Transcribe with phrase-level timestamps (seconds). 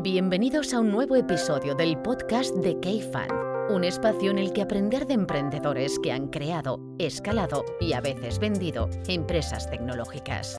[0.00, 3.30] Bienvenidos a un nuevo episodio del podcast de K-Fan,
[3.70, 8.38] un espacio en el que aprender de emprendedores que han creado, escalado y a veces
[8.38, 10.56] vendido empresas tecnológicas.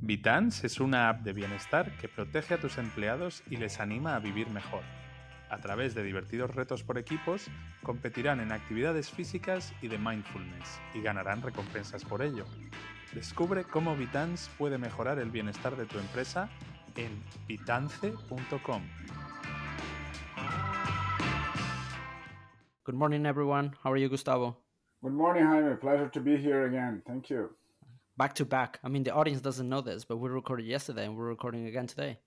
[0.00, 4.20] Vitans es una app de bienestar que protege a tus empleados y les anima a
[4.20, 4.82] vivir mejor.
[5.50, 7.48] A través de divertidos retos por equipos,
[7.82, 12.44] competirán en actividades físicas y de mindfulness y ganarán recompensas por ello.
[13.14, 16.48] Descubre cómo Vitans puede mejorar el bienestar de tu empresa
[16.96, 18.82] en vitance.com.
[22.84, 23.74] Good morning, everyone.
[23.82, 24.56] How are you, Gustavo?
[25.02, 25.76] Good morning, Jaime.
[25.76, 27.02] Pleasure to be here again.
[27.06, 27.50] Thank you.
[28.16, 28.80] Back to back.
[28.84, 31.86] I mean, the audience doesn't know this, but we recorded yesterday and we're recording again
[31.86, 32.18] today.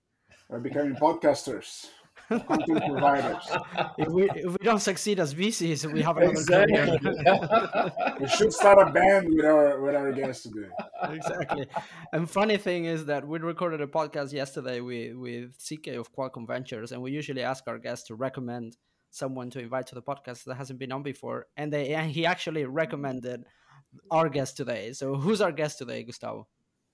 [0.48, 1.86] We're becoming podcasters,
[2.30, 6.98] If we if we don't succeed as VCs, we have another career.
[8.20, 10.68] We should start a band with our with our guest today.
[11.10, 11.66] exactly.
[12.12, 16.46] And funny thing is that we recorded a podcast yesterday with with CK of Qualcomm
[16.46, 18.76] Ventures, and we usually ask our guests to recommend
[19.10, 22.26] someone to invite to the podcast that hasn't been on before, and they and he
[22.26, 23.44] actually recommended
[24.10, 24.92] our guest today.
[24.92, 26.48] So who's our guest today, Gustavo?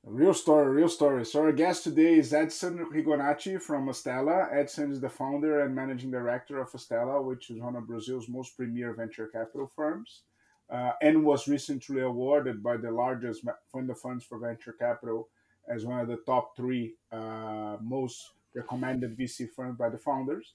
[0.07, 1.27] Real story, real story.
[1.27, 4.51] So our guest today is Edson Rigonatti from Astella.
[4.51, 8.57] Edson is the founder and managing director of Astella, which is one of Brazil's most
[8.57, 10.23] premier venture capital firms,
[10.71, 15.29] uh, and was recently awarded by the largest fund of funds for venture capital
[15.69, 20.55] as one of the top three uh, most recommended VC firms by the founders.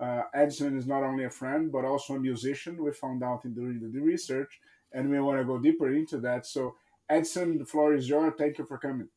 [0.00, 2.82] Uh, Edson is not only a friend but also a musician.
[2.82, 4.58] We found out in doing the research,
[4.90, 6.46] and we want to go deeper into that.
[6.46, 6.76] So
[7.08, 8.34] Edson, the floor is yours.
[8.36, 9.08] Thank you for coming.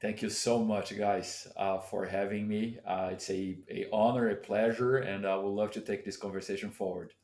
[0.00, 2.78] Thank you so much, guys, uh, for having me.
[2.86, 6.70] Uh, it's a, a honor, a pleasure, and I would love to take this conversation
[6.70, 7.14] forward.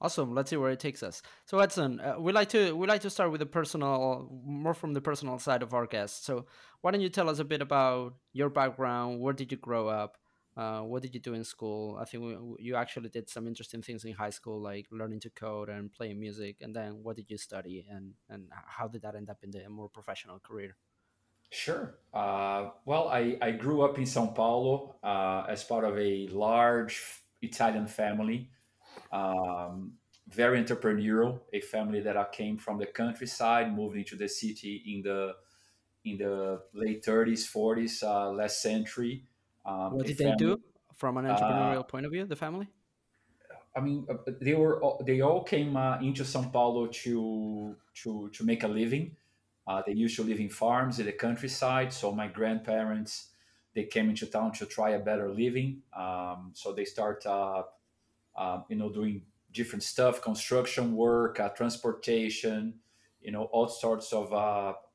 [0.00, 0.32] Awesome.
[0.32, 1.20] Let's see where it takes us.
[1.46, 4.94] So, Edson, uh, we like to we like to start with the personal, more from
[4.94, 6.24] the personal side of our guests.
[6.24, 6.46] So,
[6.82, 9.18] why don't you tell us a bit about your background?
[9.20, 10.16] Where did you grow up?
[10.58, 11.96] Uh, what did you do in school?
[12.00, 15.30] I think we, you actually did some interesting things in high school, like learning to
[15.30, 16.56] code and playing music.
[16.60, 19.68] And then, what did you study, and and how did that end up in the
[19.68, 20.76] more professional career?
[21.50, 21.94] Sure.
[22.12, 27.00] Uh, well, I, I grew up in Sao Paulo uh, as part of a large
[27.40, 28.50] Italian family,
[29.12, 29.92] um,
[30.28, 31.40] very entrepreneurial.
[31.52, 35.36] A family that I came from the countryside, moved into the city in the
[36.04, 39.27] in the late 30s, 40s, uh, last century.
[39.68, 40.60] Um, what did they do
[40.96, 42.24] from an entrepreneurial point of view?
[42.24, 42.68] The family.
[43.76, 48.44] I mean, uh, they were they all came uh, into São Paulo to to to
[48.44, 49.16] make a living.
[49.66, 51.92] Uh, they used to live in farms in the countryside.
[51.92, 53.28] So my grandparents
[53.74, 55.82] they came into town to try a better living.
[55.96, 57.62] Um, so they start, uh,
[58.36, 62.74] uh, you know, doing different stuff, construction work, uh, transportation,
[63.20, 64.30] you know, all sorts of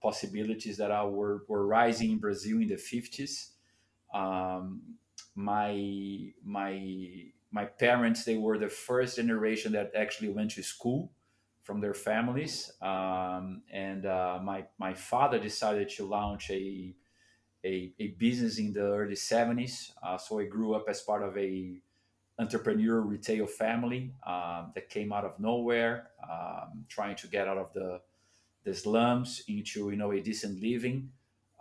[0.02, 3.52] possibilities that are, were, were rising in Brazil in the 50s.
[4.14, 4.82] Um,
[5.36, 11.12] my my my parents they were the first generation that actually went to school
[11.64, 12.72] from their families.
[12.82, 16.96] Um, and uh, my my father decided to launch a
[17.66, 21.38] a, a business in the early 70s uh, so i grew up as part of
[21.38, 21.82] a
[22.38, 27.72] entrepreneurial retail family um, that came out of nowhere um, trying to get out of
[27.74, 28.02] the
[28.64, 31.12] the slums into you know a decent living.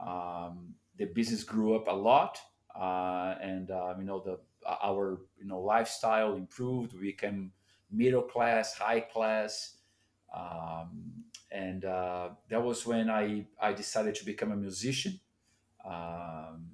[0.00, 2.38] Um, the business grew up a lot,
[2.78, 6.94] uh, and um, you know the our you know lifestyle improved.
[6.94, 7.50] We became
[7.90, 9.78] middle class, high class,
[10.32, 15.18] um, and uh, that was when I I decided to become a musician.
[15.84, 16.70] Um,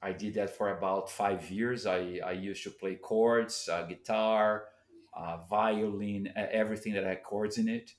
[0.00, 1.86] I did that for about five years.
[1.86, 4.64] I, I used to play chords, uh, guitar,
[5.14, 7.92] uh, violin, everything that had chords in it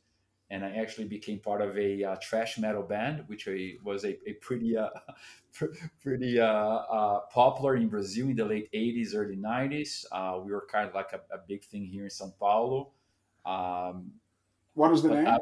[0.54, 3.50] and I actually became part of a uh, thrash metal band, which
[3.84, 4.90] was a, a pretty uh,
[6.04, 10.06] pretty uh, uh, popular in Brazil in the late '80s, early '90s.
[10.12, 12.92] Uh, we were kind of like a, a, big thing here in São Paulo.
[13.46, 14.12] Um,
[14.76, 15.38] what was the name?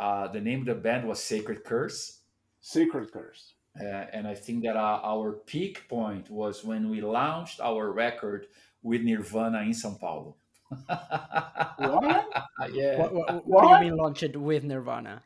[0.00, 2.22] Uh, the name of the band was Sacred Curse.
[2.60, 3.54] Sacred Curse.
[3.76, 8.46] and I think that our peak point was when we launched our record
[8.82, 10.36] with Nirvana in São Paulo
[10.70, 12.28] what?
[12.72, 12.98] yeah.
[12.98, 15.22] What, what, what, do you mean launch it with Nirvana?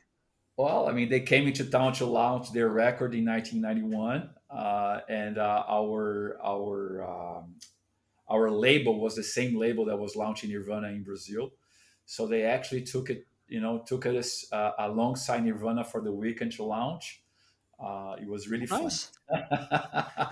[0.56, 5.36] Well, I mean, they came into town to launch their record in 1991, uh, and
[5.36, 7.56] uh, our our um,
[8.28, 11.50] our label was the same label that was launching Nirvana in Brazil.
[12.06, 16.52] So they actually took it, you know, took us uh, alongside Nirvana for the weekend
[16.52, 17.22] to launch.
[17.82, 19.10] Uh, it was really nice.
[19.28, 19.44] fun.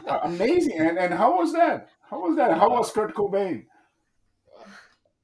[0.22, 0.78] Amazing!
[0.78, 1.88] And and how was that?
[2.08, 2.56] How was that?
[2.56, 3.64] How was Kurt Cobain?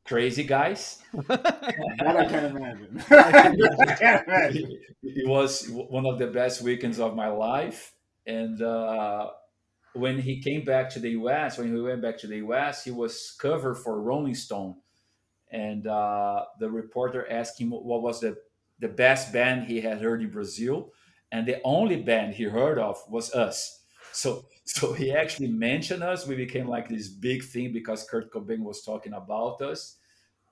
[0.08, 1.02] Crazy guys.
[1.12, 3.04] that I can imagine.
[3.10, 4.80] I can imagine.
[5.02, 7.92] It was one of the best weekends of my life,
[8.26, 9.28] and uh,
[9.92, 12.90] when he came back to the U.S., when he went back to the U.S., he
[12.90, 14.76] was covered for Rolling Stone,
[15.52, 18.36] and uh, the reporter asked him what was the
[18.80, 20.92] the best band he had heard in Brazil,
[21.30, 23.82] and the only band he heard of was us.
[24.12, 26.26] So so he actually mentioned us.
[26.26, 29.96] We became like this big thing because Kurt Cobain was talking about us.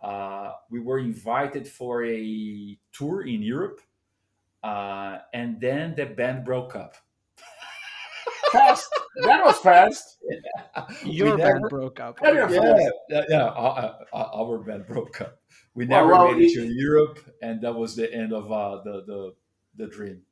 [0.00, 3.80] Uh, we were invited for a tour in Europe,
[4.62, 6.96] uh, and then the band broke up.
[8.52, 8.88] fast.
[9.24, 10.18] That was fast.
[11.04, 12.18] Your band broke up.
[12.22, 12.78] Yeah, Yeah,
[13.08, 15.38] yeah, yeah, our, our- our band broke up.
[15.74, 18.82] We never well, made it it- to Europe, and that was the end of uh,
[18.84, 19.34] the, the
[19.76, 20.22] the dream.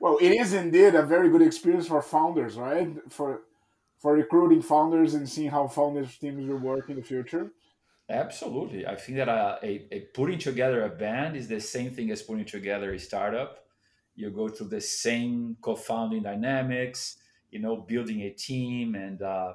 [0.00, 2.88] Well, it is indeed a very good experience for founders, right?
[3.08, 3.42] For
[3.98, 7.50] for recruiting founders and seeing how founders teams will work in the future.
[8.08, 8.86] Absolutely.
[8.86, 12.22] I think that uh, a, a putting together a band is the same thing as
[12.22, 13.66] putting together a startup.
[14.14, 17.18] You go through the same co-founding dynamics,
[17.50, 19.54] you know, building a team and uh,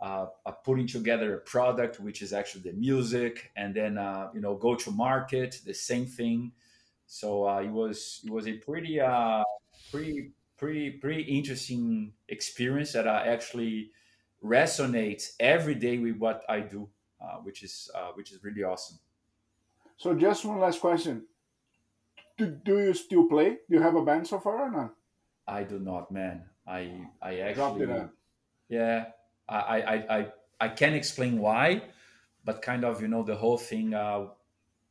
[0.00, 4.40] uh, uh, putting together a product, which is actually the music, and then uh, you
[4.40, 6.52] know, go to market, the same thing.
[7.06, 9.44] So uh, it was it was a pretty uh,
[9.90, 13.90] pretty pretty pretty interesting experience that uh, actually
[14.42, 16.88] resonates every day with what I do
[17.24, 18.98] uh, which is uh, which is really awesome.
[19.96, 21.26] So, just one last question:
[22.36, 23.50] Do, do you still play?
[23.68, 24.94] Do you have a band so far or not?
[25.46, 26.44] I do not, man.
[26.66, 28.08] I I actually
[28.68, 29.06] yeah.
[29.48, 31.82] I I I I, I can't explain why,
[32.44, 34.28] but kind of you know the whole thing uh,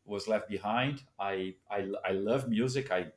[0.06, 1.03] was left behind.
[1.19, 2.91] I I I love music.
[2.91, 3.12] I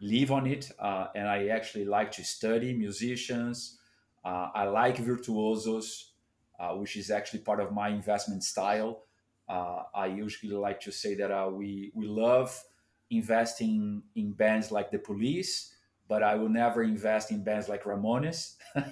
[0.00, 3.78] live on it, uh, and I actually like to study musicians.
[4.24, 6.12] Uh, I like virtuosos,
[6.58, 9.04] uh, which is actually part of my investment style.
[9.48, 12.62] Uh, I usually like to say that uh, we we love
[13.10, 15.74] investing in bands like the Police,
[16.06, 18.56] but I will never invest in bands like Ramones.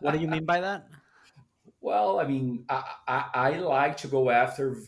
[0.00, 0.86] What do you mean by that?
[1.80, 4.78] Well, I mean, I, I, I like to go after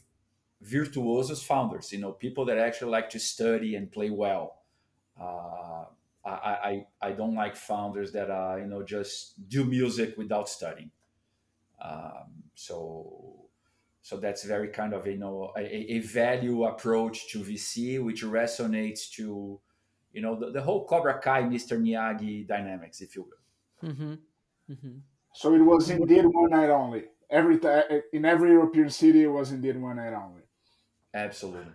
[0.61, 4.56] virtuosos founders, you know, people that actually like to study and play well.
[5.21, 5.85] Uh,
[6.25, 10.91] I, I, I don't like founders that, uh, you know, just do music without studying.
[11.81, 13.49] Um, so,
[14.03, 19.11] so that's very kind of, you know, a, a value approach to VC, which resonates
[19.13, 19.61] to,
[20.13, 21.81] you know, the, the whole Cobra Kai, Mr.
[21.81, 23.91] Miyagi dynamics, if you will.
[23.91, 24.15] Mm-hmm.
[24.73, 24.99] Mm-hmm.
[25.33, 27.05] So it was indeed one night only.
[27.31, 30.43] Every time in every European city, it was indeed one night only.
[31.12, 31.73] Absolutely.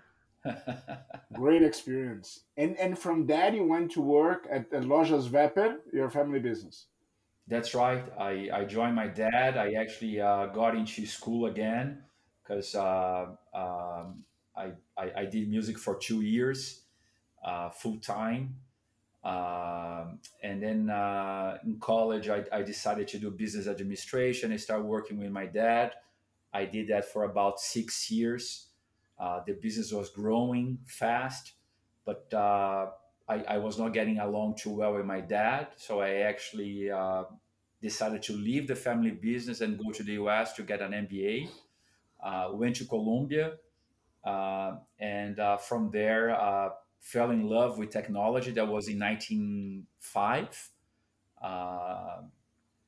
[1.33, 2.41] Great experience.
[2.57, 6.87] And and from that, you went to work at, at Lojas Vepper, your family business.
[7.47, 8.03] That's right.
[8.17, 9.57] I, I joined my dad.
[9.57, 12.03] I actually uh, got into school again
[12.41, 14.23] because uh, um,
[14.55, 16.81] I, I, I did music for two years,
[17.43, 18.55] uh, full time.
[19.23, 24.51] Um, and then uh, in college, I, I decided to do business administration.
[24.51, 25.93] I started working with my dad.
[26.53, 28.67] I did that for about six years.
[29.21, 31.53] Uh, the business was growing fast,
[32.05, 32.87] but uh,
[33.29, 35.67] I, I was not getting along too well with my dad.
[35.77, 37.25] So I actually uh,
[37.81, 41.49] decided to leave the family business and go to the US to get an MBA.
[42.23, 43.53] Uh, went to Columbia,
[44.23, 46.35] uh, and uh, from there
[47.01, 48.51] fell in love with technology.
[48.51, 50.69] That was in 1995.
[51.43, 52.21] Uh,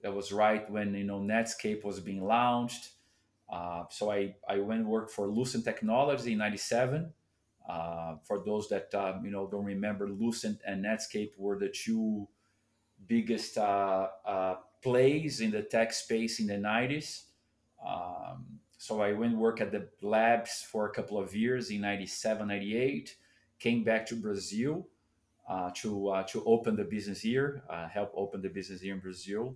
[0.02, 2.92] that was right when you know Netscape was being launched.
[3.53, 7.13] Uh, so I, I went and worked for Lucent Technology in 97.
[7.69, 12.27] Uh, for those that um, you know don't remember, Lucent and Netscape were the two
[13.05, 17.25] biggest uh, uh, plays in the tech space in the 90s.
[17.88, 22.48] Um, so I went work at the labs for a couple of years in 97,
[22.48, 23.15] 98,
[23.60, 24.88] came back to Brazil
[25.48, 29.55] uh, to, to open the business here, help open the business here in Brazil.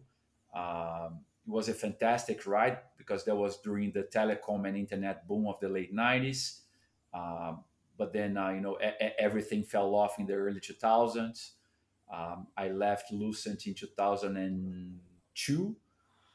[0.55, 5.47] Um, it was a fantastic ride because that was during the telecom and internet boom
[5.47, 6.59] of the late 90s.
[7.13, 7.63] Um,
[7.97, 11.51] but then, uh, you know, e- e- everything fell off in the early 2000s.
[12.13, 15.75] Um, I left Lucent in 2002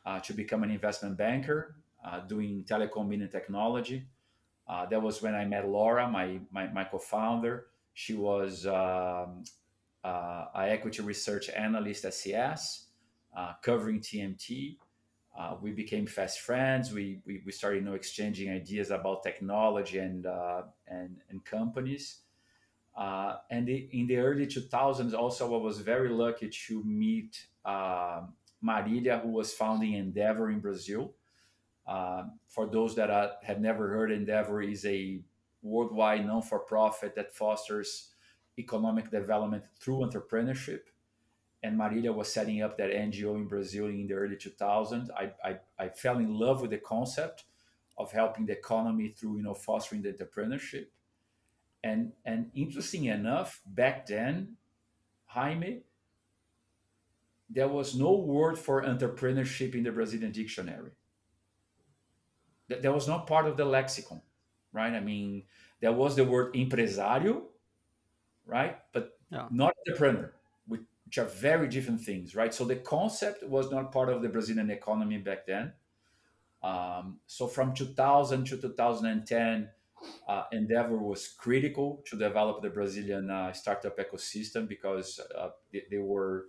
[0.07, 4.05] uh, to become an investment banker uh, doing telecom media technology.
[4.69, 7.67] Uh, that was when I met Laura, my, my, my co founder.
[7.95, 9.45] She was um,
[10.03, 12.87] uh, an equity research analyst at CS,
[13.37, 14.77] uh, covering TMT.
[15.39, 16.93] Uh, we became fast friends.
[16.93, 22.19] We, we, we started you know, exchanging ideas about technology and, uh, and, and companies.
[22.95, 28.23] Uh, and the, in the early 2000s, also, I was very lucky to meet uh,
[28.63, 31.15] Marilia, who was founding Endeavor in Brazil.
[31.87, 35.21] Uh, for those that uh, have never heard, Endeavor is a
[35.63, 38.11] worldwide non for profit that fosters
[38.59, 40.81] economic development through entrepreneurship.
[41.63, 45.09] And Marilia was setting up that NGO in Brazil in the early 2000s.
[45.17, 47.45] I, I, I fell in love with the concept
[47.97, 50.87] of helping the economy through you know fostering the entrepreneurship.
[51.85, 54.57] And and interesting enough, back then,
[55.27, 55.83] Jaime,
[57.49, 60.93] there was no word for entrepreneurship in the Brazilian dictionary.
[62.69, 64.23] That there was not part of the lexicon,
[64.73, 64.93] right?
[64.93, 65.45] I mean,
[65.81, 67.43] there was the word empresario,
[68.47, 68.79] right?
[68.93, 69.49] But yeah.
[69.51, 70.33] not entrepreneur,
[71.13, 72.55] which are very different things, right?
[72.55, 75.75] So the concept was not part of the Brazilian economy back then.
[76.63, 79.69] Um, so from 2000 to 2010,
[80.27, 85.99] uh, Endeavor was critical to develop the Brazilian uh, startup ecosystem because uh, they, they,
[85.99, 86.47] were,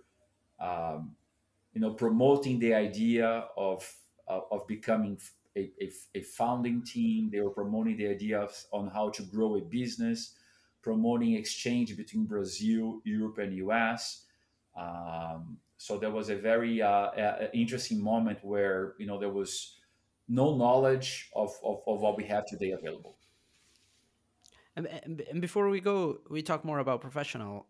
[0.58, 1.14] um,
[1.74, 3.86] you know, promoting the idea of
[4.26, 5.18] of becoming
[5.54, 7.28] a, a, a, founding team.
[7.30, 10.36] They were promoting the idea of, on how to grow a business,
[10.80, 14.23] promoting exchange between Brazil, Europe, and US.
[14.76, 19.76] Um, so there was a very uh, interesting moment where you know there was
[20.28, 23.16] no knowledge of, of, of what we have today available.
[24.76, 24.88] And,
[25.30, 27.66] and, before we go, we talk more about professional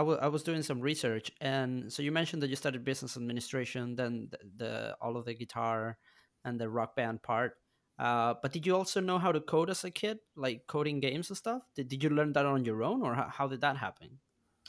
[0.00, 3.94] w- I was doing some research, and so you mentioned that you studied business administration,
[3.94, 5.98] then the, the all of the guitar
[6.46, 7.58] and the rock band part.
[7.98, 11.28] Uh, but did you also know how to code as a kid, like coding games
[11.28, 11.60] and stuff?
[11.74, 14.18] Did, did you learn that on your own, or how, how did that happen?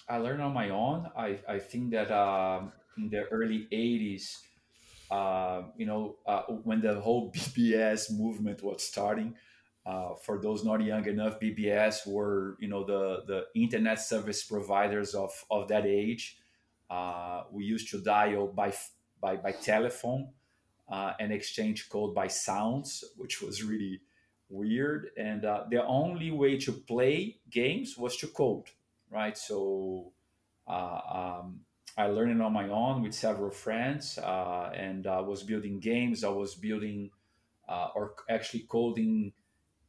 [0.08, 1.10] I learned on my own.
[1.18, 4.38] I, I think that um, in the early 80s,
[5.12, 9.36] uh, you know, uh, when the whole BBS movement was starting,
[9.88, 15.16] uh, for those not young enough, BBS were you know the the internet service providers
[15.16, 16.38] of of that age.
[16.90, 18.74] Uh, we used to dial by
[19.22, 20.28] by by telephone
[20.90, 24.02] uh, and exchange code by sounds, which was really
[24.50, 25.12] weird.
[25.18, 28.66] And uh, the only way to play games was to code,
[29.12, 29.38] right?
[29.38, 30.12] So
[30.68, 31.62] um,
[31.98, 36.24] I learned it on my own with several friends, uh, and I was building games.
[36.24, 37.10] I was building
[37.68, 39.34] uh, or actually coding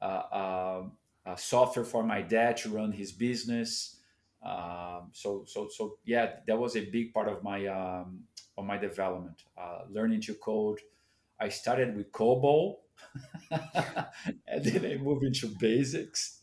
[0.01, 0.83] uh,
[1.27, 3.97] uh, software for my dad to run his business.
[4.43, 8.21] Um, so, so, so yeah, that was a big part of my um,
[8.57, 9.43] of my development.
[9.57, 10.81] Uh, learning to code.
[11.41, 12.77] I started with COBOL,
[13.51, 16.41] and then I moved into basics.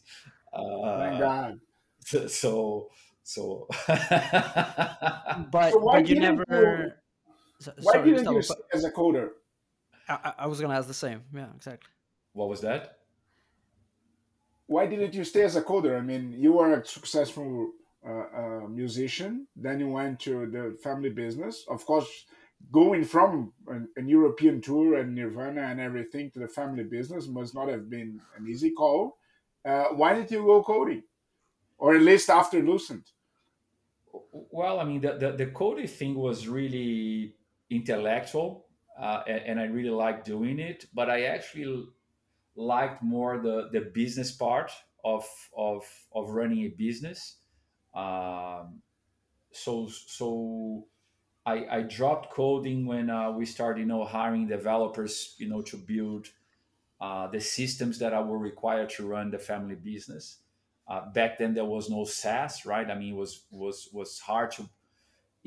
[0.53, 1.59] Thank God.
[2.27, 2.89] So
[3.27, 6.45] so, but so but you never.
[6.47, 6.91] You,
[7.81, 9.29] why sorry, didn't you but, as a coder?
[10.07, 11.23] I, I was going to ask the same.
[11.33, 11.89] Yeah, exactly.
[12.33, 12.99] What was that?
[14.67, 15.97] Why didn't you stay as a coder?
[15.97, 17.71] I mean, you were a successful
[18.07, 19.47] uh, uh, musician.
[19.55, 21.65] Then you went to the family business.
[21.67, 22.25] Of course,
[22.71, 27.55] going from an, an, European tour and Nirvana and everything to the family business must
[27.55, 29.17] not have been an easy call.
[29.65, 31.01] Uh, why did you go coding,
[31.77, 33.11] or at least after Lucent?
[34.31, 37.35] Well, I mean, the, the, the coding thing was really
[37.69, 38.65] intellectual,
[38.99, 40.85] uh, and, and, I really liked doing it.
[40.93, 41.85] But I actually
[42.55, 44.71] liked more the, the business part
[45.03, 45.25] of,
[45.57, 47.37] of, of running a business.
[47.93, 48.81] Um,
[49.51, 50.85] so so
[51.45, 55.77] I, I dropped coding when uh, we started, you know, hiring developers, you know, to
[55.77, 56.27] build
[56.99, 60.37] uh, the systems that I were required to run the family business.
[60.87, 62.89] Uh, back then there was no SaaS, right?
[62.89, 64.69] I mean, it was was was hard to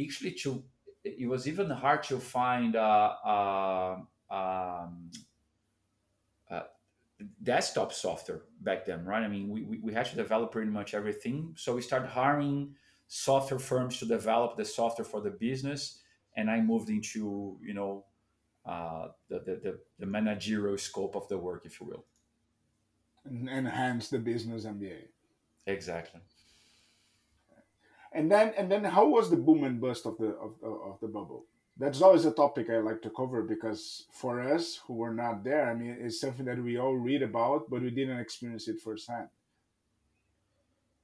[0.00, 0.64] actually to
[1.04, 3.96] it was even hard to find uh, uh,
[4.30, 5.10] um,
[6.50, 6.62] uh,
[7.42, 9.22] desktop software back then, right?
[9.22, 11.54] I mean, we, we, we had to develop pretty much everything.
[11.56, 12.74] So we started hiring
[13.08, 16.00] software firms to develop the software for the business,
[16.36, 18.04] and I moved into you know
[18.66, 22.04] the, the, the the managerial scope of the work, if you will.
[23.24, 25.08] and Enhance the business MBA.
[25.68, 26.20] Exactly.
[28.12, 31.08] And then and then how was the boom and bust of the of, of the
[31.08, 31.44] bubble?
[31.76, 35.70] That's always a topic I like to cover because for us who were not there,
[35.70, 39.28] I mean, it's something that we all read about, but we didn't experience it firsthand.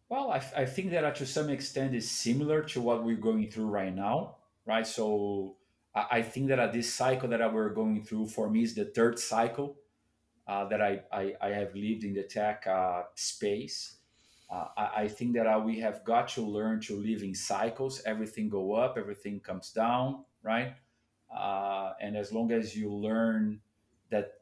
[0.08, 3.66] Well, I, I think that to some extent is similar to what we're going through
[3.66, 4.86] right now, right?
[4.86, 5.56] So
[5.94, 8.86] I, I think that at this cycle that we're going through for me is the
[8.86, 9.76] third cycle
[10.48, 13.96] uh, that I, I, I, have lived in the tech uh, space.
[14.54, 18.02] Uh, I, I, think that uh, we have got to learn to live in cycles.
[18.06, 20.74] Everything go up, everything comes down, right?
[21.34, 23.60] Uh, and as long as you learn
[24.10, 24.34] that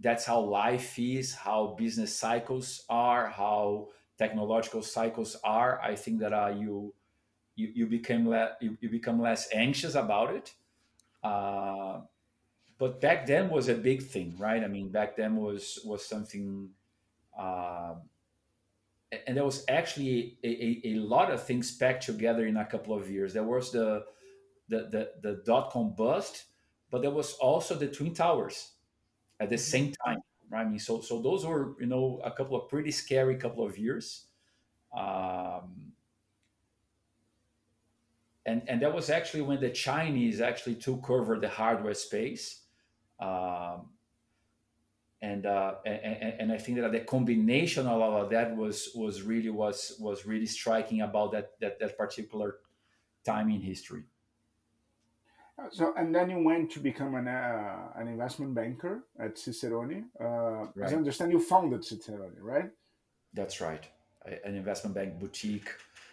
[0.00, 6.32] that's how life is, how business cycles are, how technological cycles are, I think that
[6.32, 6.94] uh, you
[7.54, 10.52] you you become le- you, you become less anxious about it.
[11.22, 12.00] Uh,
[12.78, 14.64] but back then was a big thing, right?
[14.64, 16.70] I mean, back then was was something.
[17.38, 17.94] Uh,
[19.26, 22.94] and there was actually a, a, a, lot of things packed together in a couple
[22.94, 23.32] of years.
[23.32, 24.04] There was the
[24.68, 26.44] the, the, the dot com bust,
[26.90, 28.72] but there was also the Twin Towers
[29.40, 29.60] at the mm-hmm.
[29.60, 30.18] same time.
[30.50, 30.66] Right?
[30.66, 33.78] I mean, so so those were you know a couple of pretty scary couple of
[33.78, 34.26] years.
[34.96, 35.92] Um,
[38.46, 42.62] and, and that was actually when the Chinese actually took over the hardware space.
[43.20, 43.90] Um,
[45.20, 49.22] and, uh, and and I think that the combination of all of that was was
[49.22, 52.56] really was was really striking about that that, that particular
[53.24, 54.04] time in history.
[55.72, 60.04] So and then you went to become an uh, an investment banker at Cicerone.
[60.20, 60.84] Uh, right.
[60.84, 62.70] As I understand, you founded Cicerone, right?
[63.34, 63.84] That's right,
[64.44, 65.68] an investment bank boutique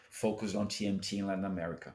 [0.09, 1.93] focused on TMT in Latin America.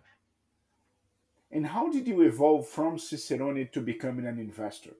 [1.50, 4.94] And how did you evolve from Cicerone to becoming an investor?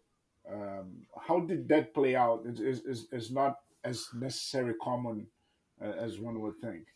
[0.48, 2.44] Um, how did that play out?
[2.46, 5.26] Is is is not as necessary common
[5.82, 6.86] uh, as one would think.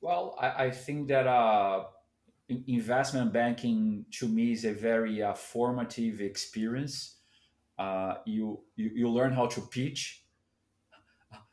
[0.00, 1.84] Well, I, I think that uh,
[2.66, 7.16] investment banking to me is a very uh, formative experience.
[7.78, 10.22] Uh, you, you you learn how to pitch.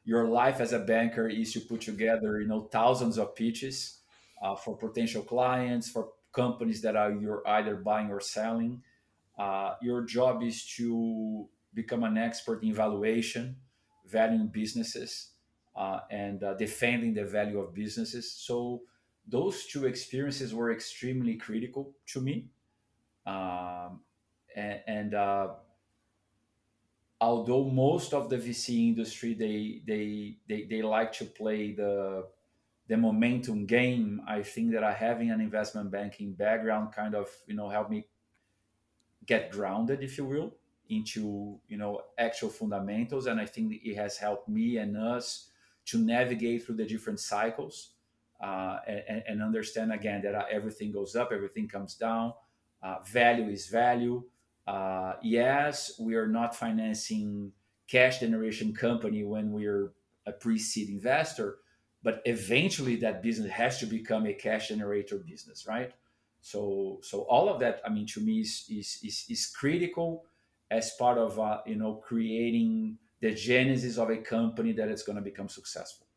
[0.03, 4.00] Your life as a banker is to put together, you know, thousands of pitches
[4.41, 8.81] uh, for potential clients, for companies that are you're either buying or selling.
[9.41, 13.55] Uh, your job is to become an expert in valuation,
[14.05, 15.31] valuing businesses,
[15.75, 18.31] uh, and uh, defending the value of businesses.
[18.31, 18.83] So
[19.27, 22.50] those two experiences were extremely critical to me.
[23.25, 24.01] Um,
[24.55, 25.48] and, and uh,
[27.19, 32.27] although most of the VC industry they, they they they like to play the
[32.88, 37.69] the momentum game, I think that having an investment banking background kind of you know
[37.69, 38.05] helped me
[39.31, 40.50] get grounded, if you will,
[40.89, 45.25] into you know actual fundamentals, and I think it has helped me and us
[45.89, 47.75] to navigate through the different cycles
[48.43, 52.33] uh, and, and, understand again that uh, everything goes up, everything comes down.
[52.83, 54.23] Uh, value is value.
[54.67, 57.51] Uh, yes, we are not financing
[57.88, 59.93] cash generation company when we're
[60.25, 61.58] a pre-seed investor,
[62.03, 65.91] but eventually that business has to become a cash generator business, right?
[66.41, 70.25] So, so all of that, I mean, to me is is is, is critical
[70.69, 75.17] as part of uh, you know creating the genesis of a company that is going
[75.17, 76.08] to become successful.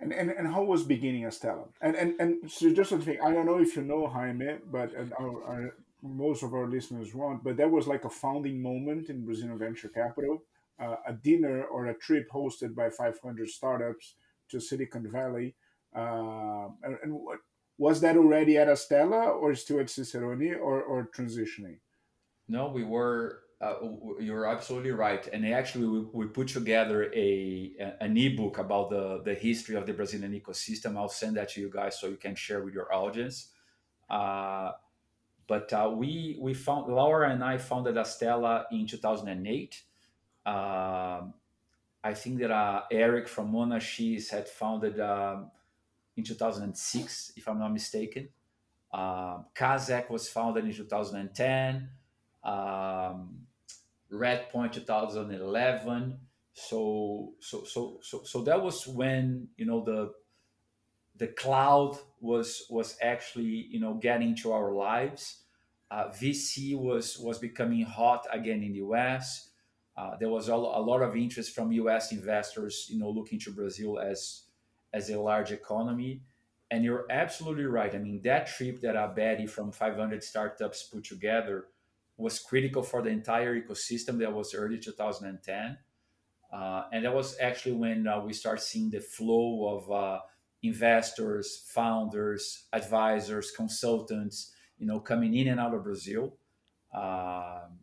[0.00, 1.68] And, and, and how was beginning Astella?
[1.80, 4.92] And and and so just to think, I don't know if you know Jaime, but
[5.18, 7.44] our, our, most of our listeners won't.
[7.44, 10.42] But that was like a founding moment in Brazilian venture capital
[10.82, 14.14] uh, a dinner or a trip hosted by 500 startups
[14.48, 15.54] to Silicon Valley.
[15.94, 17.38] Uh, and, and what,
[17.78, 21.78] was that already at Astella or still at Cicerone or, or transitioning?
[22.48, 23.40] No, we were.
[23.60, 23.74] Uh,
[24.18, 25.28] you're absolutely right.
[25.32, 29.92] And actually, we, we put together a an ebook about the the history of the
[29.92, 30.96] Brazilian ecosystem.
[30.96, 33.50] I'll send that to you guys so you can share with your audience.
[34.10, 34.72] Uh,
[35.46, 39.82] but uh, we we found Laura and I founded Astella in 2008
[40.44, 41.34] um,
[42.04, 45.50] I think that uh, Eric from Mona Monashees had founded um,
[46.16, 48.28] in 2006, if I'm not mistaken.
[48.92, 51.88] Um, Kaszek was founded in 2010.
[52.44, 53.46] Um,
[54.12, 56.18] Redpoint 2011.
[56.54, 60.12] So, so, so, so, so that was when you know the
[61.16, 65.44] the cloud was was actually you know getting to our lives.
[65.90, 69.48] Uh, VC was was becoming hot again in the US.
[69.96, 72.12] Uh, there was a, lot of interest from U.S.
[72.12, 74.41] investors, you know, looking to Brazil as
[74.92, 76.22] as a large economy.
[76.70, 77.94] And you're absolutely right.
[77.94, 81.66] I mean, that trip that Abedi from 500 startups put together
[82.16, 84.18] was critical for the entire ecosystem.
[84.18, 85.76] That was early 2010,
[86.52, 90.20] uh, and that was actually when uh, we start seeing the flow of uh,
[90.62, 96.36] investors, founders, advisors, consultants, you know, coming in and out of Brazil.
[96.94, 97.78] Um,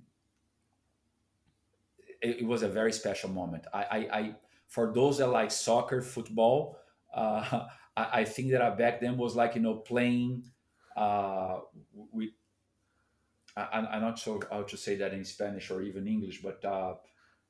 [2.22, 3.66] it, it, was a very special moment.
[3.74, 4.36] I, I, I,
[4.68, 6.78] for those that like soccer, football,
[7.14, 7.66] uh,
[7.98, 10.44] I, I, think that I back then was like you know playing
[10.96, 11.60] uh,
[12.12, 12.30] with.
[13.58, 16.94] I, am not sure how to say that in Spanish or even English, but uh,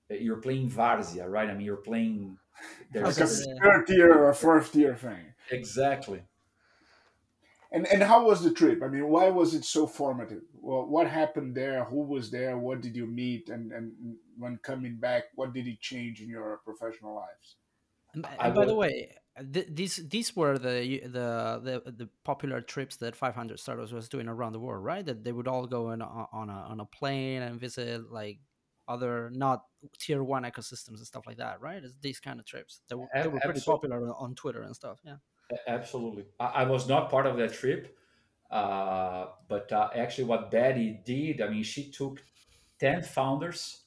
[0.09, 1.49] you're playing Várzea, right?
[1.49, 2.37] I mean, you're playing.
[2.91, 5.33] There's like a third tier or fourth tier thing.
[5.51, 6.23] Exactly.
[7.71, 8.81] And and how was the trip?
[8.81, 10.41] I mean, why was it so formative?
[10.59, 11.83] Well, what happened there?
[11.83, 12.57] Who was there?
[12.57, 13.49] What did you meet?
[13.49, 13.91] And and
[14.37, 17.57] when coming back, what did it change in your professional lives?
[18.13, 19.15] And, and by the way,
[19.53, 24.27] th- these these were the, the the the popular trips that 500 Startups was doing
[24.27, 25.05] around the world, right?
[25.05, 28.39] That they would all go in, on a on a plane and visit like
[28.87, 29.65] other not
[29.99, 31.83] tier one ecosystems and stuff like that, right?
[31.83, 32.81] It's these kind of trips.
[32.89, 34.99] They were, they were pretty popular on Twitter and stuff.
[35.05, 35.17] Yeah.
[35.67, 36.25] Absolutely.
[36.39, 37.95] I, I was not part of that trip,
[38.51, 42.23] Uh, but uh, actually, what Bedy did, I mean, she took
[42.79, 43.81] 10 founders.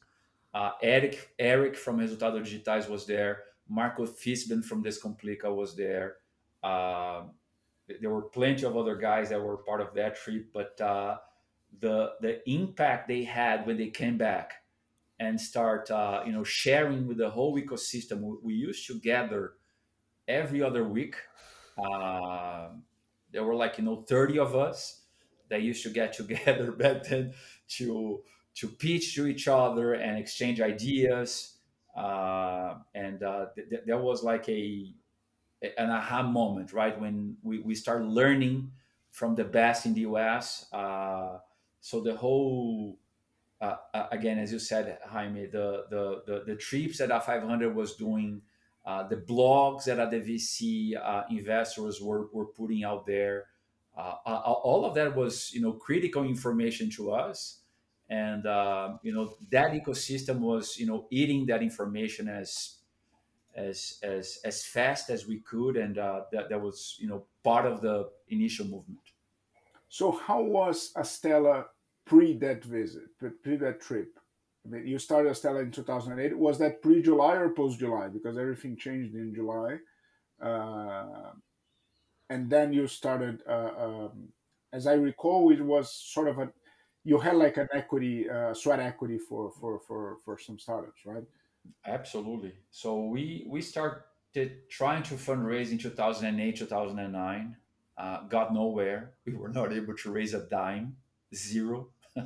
[0.54, 3.38] Uh, Eric, Eric from Resultados Digitais was there.
[3.72, 6.16] Marco Fisbhen from Descomplica was there.
[6.62, 7.22] Uh,
[8.00, 11.16] there were plenty of other guys that were part of that trip, but uh,
[11.80, 14.52] the the impact they had when they came back
[15.18, 18.20] and start uh, you know sharing with the whole ecosystem.
[18.20, 19.54] We, we used to gather
[20.28, 21.16] every other week.
[21.78, 22.68] Uh,
[23.32, 25.00] there were like you know 30 of us
[25.48, 27.32] that used to get together back then
[27.68, 28.22] to
[28.54, 31.56] to pitch to each other and exchange ideas
[31.96, 34.94] uh, and uh, th- th- there was like a
[35.78, 38.72] an aha moment right when we, we start learning
[39.11, 41.38] from the best in the us uh,
[41.81, 42.98] so the whole
[43.61, 47.94] uh, uh, again as you said jaime the the the, the trips that a500 was
[47.96, 48.42] doing
[48.85, 53.46] uh, the blogs that the VC uh, investors were, were putting out there.
[53.96, 57.61] Uh, all of that was, you know, critical information to us,
[58.12, 62.77] and uh, you know that ecosystem was, you know, eating that information as
[63.57, 67.64] as as as fast as we could, and uh, that that was, you know, part
[67.64, 69.07] of the initial movement.
[69.88, 71.64] So, how was Astella
[72.05, 73.09] pre that visit,
[73.42, 74.18] pre that trip?
[74.64, 76.38] I mean, you started Astella in 2008.
[76.38, 78.09] Was that pre July or post July?
[78.09, 79.79] Because everything changed in July.
[80.40, 81.33] Uh,
[82.29, 84.29] and then you started, uh, um,
[84.72, 86.53] as I recall, it was sort of a,
[87.04, 91.24] you had like an equity, uh, sweat equity for, for, for, for some startups, right?
[91.86, 92.54] Absolutely.
[92.70, 94.02] So we, we started
[94.70, 97.56] trying to fundraise in 2008, 2009.
[97.98, 99.12] Uh, got nowhere.
[99.26, 100.96] We were not able to raise a dime,
[101.34, 101.88] zero.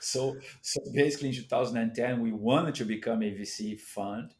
[0.00, 4.34] so so basically in 2010 we wanted to become a vc fund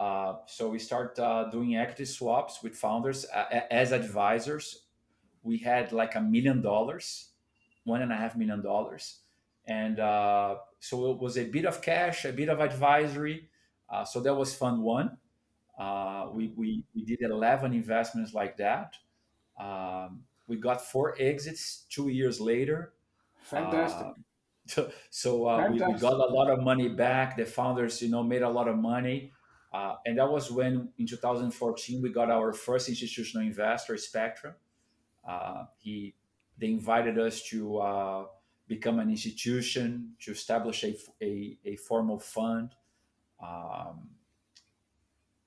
[0.00, 3.24] uh, so we start uh, doing equity swaps with founders
[3.70, 4.84] as advisors
[5.42, 7.29] we had like a million dollars
[7.90, 9.18] one and a half million dollars.
[9.66, 13.48] And uh, so it was a bit of cash a bit of advisory.
[13.88, 15.18] Uh, so that was fund one.
[15.78, 18.94] Uh, we, we, we did 11 investments like that.
[19.58, 22.92] Um, we got four exits two years later.
[23.42, 24.08] Fantastic.
[24.66, 27.36] So, so uh, we, we, got a lot of money back.
[27.36, 29.32] The founders, you know, made a lot of money.
[29.72, 34.54] Uh, and that was when in 2014 we got our first institutional investor, Spectrum.
[35.26, 36.14] Uh, he
[36.60, 38.24] they invited us to uh,
[38.68, 42.74] become an institution to establish a, a, a formal fund,
[43.42, 44.08] um,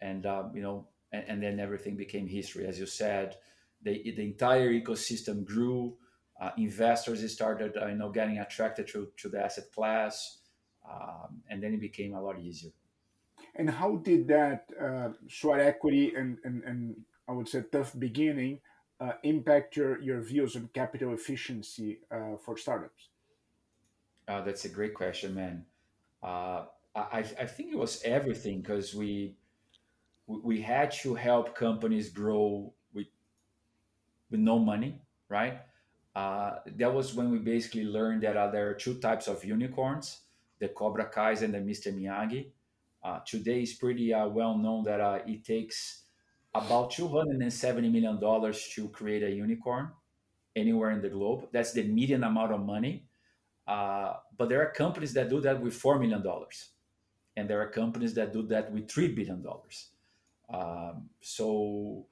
[0.02, 2.66] and uh, you know, and, and, then everything became history.
[2.66, 3.38] As you said,
[3.84, 5.96] the the entire ecosystem grew
[6.42, 10.40] uh, investors started uh, you know getting attracted to, to the asset class
[10.90, 12.72] um, and then it became a lot easier
[13.56, 16.96] and how did that uh, sweat equity and, and, and
[17.28, 18.60] i would say tough beginning
[19.04, 23.10] uh, impact your, your views on capital efficiency uh, for startups
[24.28, 25.66] uh, that's a great question man
[26.24, 29.36] uh, I, I think it was everything because we
[30.28, 33.08] we had to help companies grow with
[34.32, 35.60] with no money right
[36.16, 40.20] uh, that was when we basically learned that uh, there are two types of unicorns
[40.60, 41.92] the Cobra Kais and the Mr.
[41.92, 42.46] Miyagi.
[43.26, 46.03] Today it's pretty well known that it takes
[46.56, 49.90] about $270 million to create a unicorn
[50.56, 51.48] anywhere in the globe.
[51.52, 53.06] That's the median amount of money.
[53.68, 56.24] Uh, but there are companies that do that with $4 million.
[57.36, 59.44] And there are companies that do that with $3 billion.
[60.54, 62.06] Um, so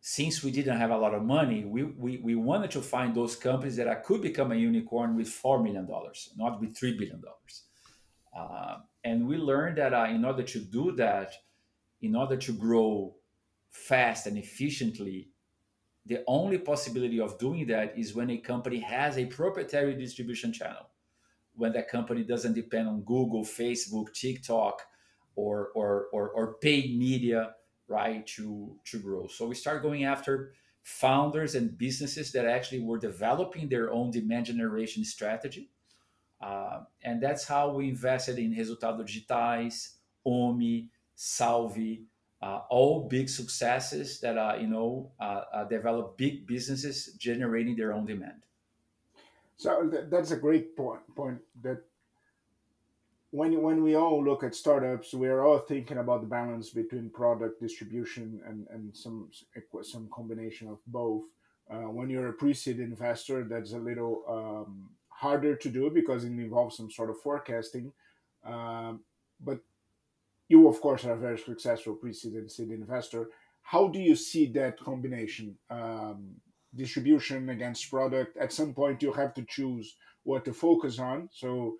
[0.00, 3.34] since we didn't have a lot of money, we, we, we wanted to find those
[3.34, 5.88] companies that I could become a unicorn with $4 million,
[6.36, 7.22] not with $3 billion.
[8.36, 11.32] Uh, and we learned that uh, in order to do that,
[12.02, 13.14] in order to grow
[13.74, 15.28] fast and efficiently,
[16.06, 20.88] the only possibility of doing that is when a company has a proprietary distribution channel.
[21.56, 24.82] When that company doesn't depend on Google, Facebook, TikTok,
[25.36, 27.54] or, or, or, or paid media
[27.88, 32.98] right to to grow so we start going after founders and businesses that actually were
[32.98, 35.70] developing their own demand generation strategy
[36.40, 42.04] uh, and that's how we invested in Resultados Digitais Omie Salvy
[42.42, 47.92] uh, all big successes that are you know uh, uh develop big businesses generating their
[47.92, 48.42] own demand
[49.56, 51.80] so that's a great point point that
[53.34, 57.10] when when we all look at startups, we are all thinking about the balance between
[57.10, 59.28] product distribution and and some
[59.82, 61.24] some combination of both.
[61.68, 66.28] Uh, when you're a pre-seed investor, that's a little um, harder to do because it
[66.28, 67.92] involves some sort of forecasting.
[68.44, 69.00] Um,
[69.40, 69.58] but
[70.48, 73.30] you, of course, are a very successful pre-seed seed investor.
[73.62, 76.34] How do you see that combination um,
[76.76, 78.36] distribution against product.
[78.36, 81.28] At some point, you have to choose what to focus on.
[81.32, 81.76] So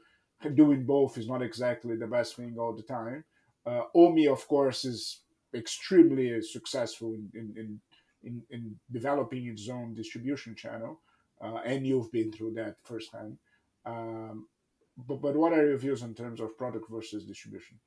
[0.54, 3.24] doing both is not exactly the best thing all the time.
[3.66, 5.20] Uh, Omie, of course, is
[5.54, 7.80] extremely successful in, in,
[8.22, 11.00] in, in developing its own distribution channel,
[11.42, 13.38] uh, and you've been through that firsthand.
[13.86, 14.48] Um,
[14.96, 17.78] but, but what are your views in terms of product versus distribution?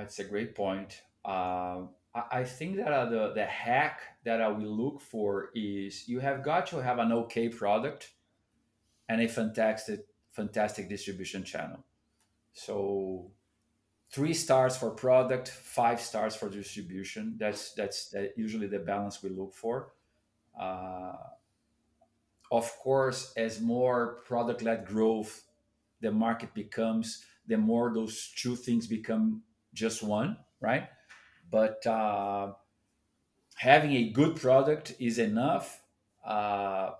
[0.00, 1.02] That's a great point.
[1.22, 1.82] Uh,
[2.14, 6.42] I, think that uh, the, the hack that I will look for is you have
[6.42, 8.10] got to have an okay product
[9.10, 11.84] and a fantastic fantastic distribution channel.
[12.54, 13.30] So
[14.10, 17.36] three stars for product, five stars for distribution.
[17.38, 19.92] That's that's usually the balance we look for.
[20.58, 21.12] Uh,
[22.50, 25.42] of course, as more product-led growth
[26.00, 30.88] the market becomes, the more those two things become just one, right?
[31.50, 32.52] But uh,
[33.56, 35.82] having a good product is enough.
[36.24, 36.90] Uh,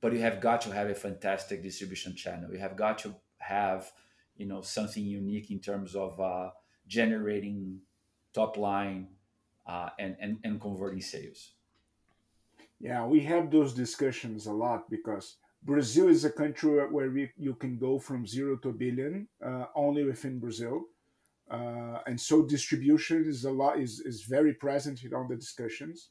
[0.00, 2.52] but you have got to have a fantastic distribution channel.
[2.52, 3.92] You have got to have,
[4.36, 6.50] you know, something unique in terms of uh,
[6.86, 7.80] generating
[8.32, 9.08] top line
[9.66, 11.52] uh, and, and and converting sales.
[12.80, 17.54] Yeah, we have those discussions a lot because Brazil is a country where we, you
[17.54, 20.84] can go from zero to a billion uh, only within Brazil.
[21.50, 26.10] Uh, and so distribution is a lot is, is very present in all the discussions.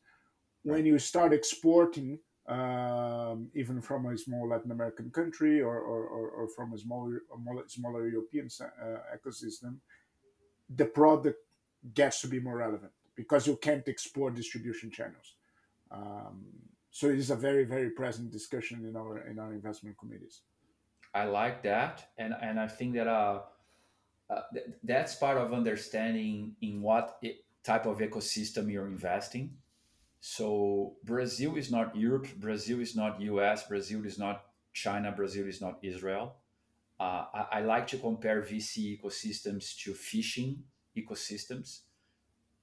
[0.63, 6.29] When you start exporting, um, even from a small Latin American country or, or, or,
[6.29, 9.77] or from a smaller, a smaller European uh, ecosystem,
[10.75, 11.39] the product
[11.93, 15.35] gets to be more relevant because you can't export distribution channels.
[15.91, 16.45] Um,
[16.91, 20.41] so it is a very, very present discussion in our in our investment committees.
[21.13, 23.41] I like that, and and I think that uh,
[24.29, 29.51] uh th- that's part of understanding in what it, type of ecosystem you're investing
[30.19, 35.61] so Brazil is not Europe, Brazil is not US, Brazil is not China, Brazil is
[35.61, 36.35] not Israel.
[36.99, 40.63] Uh, I, I, like to compare VC ecosystems to fishing
[40.97, 41.81] ecosystems.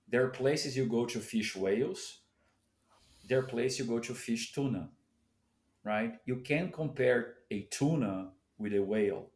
[0.09, 2.19] There are places you go to fish whales.
[3.29, 4.91] There are places you go to fish tuna,
[5.85, 6.15] right?
[6.27, 9.31] You can compare a tuna with a whale,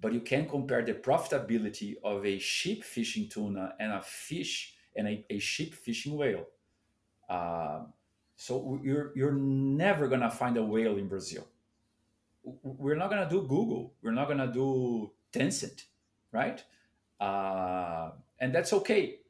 [0.00, 5.08] but you can compare the profitability of a sheep fishing tuna and a fish and
[5.08, 6.46] a, a sheep fishing whale
[7.28, 7.80] uh,
[8.36, 11.46] so you're you're never gonna find a whale in Brazil.
[12.62, 13.94] We're not gonna do Google.
[14.02, 15.84] We're not gonna do Tencent,
[16.32, 16.62] right?
[17.20, 19.20] Uh, and that's okay.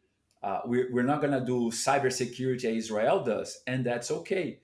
[0.42, 4.60] Uh, we're, we're not gonna do cybersecurity as Israel does, and that's okay.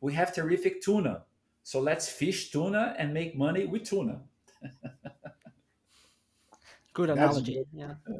[0.00, 1.24] We have terrific tuna,
[1.62, 4.20] so let's fish tuna and make money with tuna.
[6.96, 7.62] Good analogy.
[7.74, 7.92] Yeah.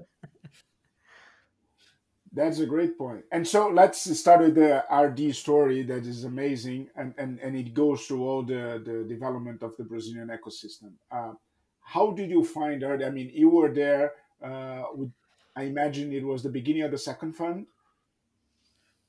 [2.31, 3.25] That's a great point.
[3.33, 7.73] And so let's start with the RD story that is amazing, and, and, and it
[7.73, 10.93] goes through all the, the development of the Brazilian ecosystem.
[11.11, 11.33] Uh,
[11.81, 13.03] how did you find RD?
[13.03, 14.13] I mean, you were there.
[14.45, 15.11] Uh, with,
[15.57, 17.65] I imagine it was the beginning of the second fund.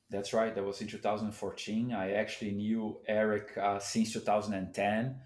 [0.08, 0.54] That's right.
[0.54, 1.92] That was in 2014.
[1.92, 5.20] I actually knew Eric uh, since 2010.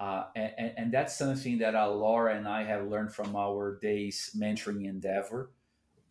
[0.00, 4.34] Uh, and, and, that's something that uh, Laura and I have learned from our days
[4.34, 5.50] mentoring Endeavor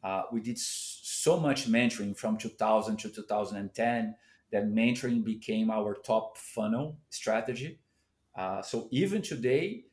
[0.03, 4.15] uh, we did so much mentoring from 2000 to 2010
[4.51, 7.79] that mentoring became our top funnel strategy.
[8.35, 9.83] Uh, so even today,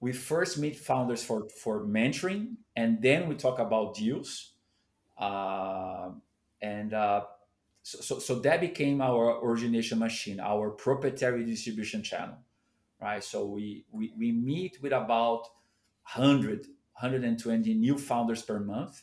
[0.00, 4.52] we first meet founders for, for mentoring and then we talk about deals.
[5.18, 6.10] Uh,
[6.60, 12.36] and so, so, so, that became our origination machine, our proprietary distribution channel,
[13.02, 13.22] right?
[13.22, 15.48] So we, we, we meet with about
[16.14, 19.02] 100, 120 new founders per month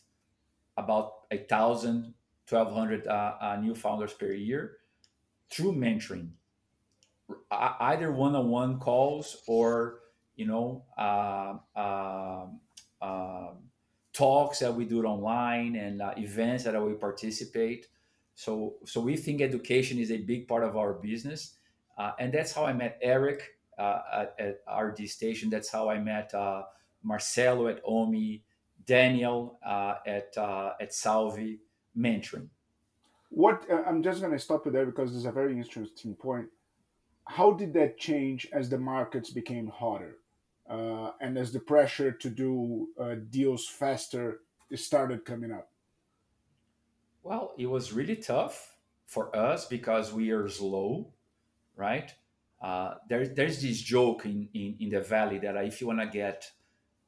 [0.78, 2.14] about a thousand,
[2.48, 4.78] 1,200 uh, uh, new founders per year
[5.52, 6.30] through mentoring,
[7.52, 10.00] either one-on-one calls or
[10.36, 12.46] you know uh, uh,
[13.02, 13.50] uh,
[14.14, 17.88] talks that we do online and uh, events that we participate.
[18.36, 21.56] So, so we think education is a big part of our business,
[22.18, 25.50] and that's how I met Eric at, at RD Station.
[25.50, 26.34] That's how I met
[27.04, 28.42] Marcelo at Omie.
[28.89, 31.60] Daniel uh, at uh, at Salvy
[31.96, 32.50] mentoring.
[33.30, 36.48] What uh, I'm just going to stop you there because it's a very interesting point.
[37.26, 40.18] How did that change as the markets became hotter,
[40.68, 44.39] uh, and as the pressure to do uh, deals faster
[44.74, 45.70] started coming up?
[47.22, 51.13] Well, it was really tough for us because we are slow,
[51.76, 52.12] right?
[52.62, 56.08] Uh, there, there's this joke in, in, in the valley that if you want to
[56.08, 56.52] get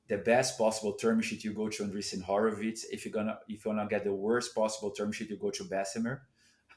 [0.08, 2.86] the best possible term sheet, you go to Andreessen Horowitz.
[2.86, 5.64] If you're gonna if you wanna get the worst possible term sheet, you go to
[5.64, 6.24] Bessemer.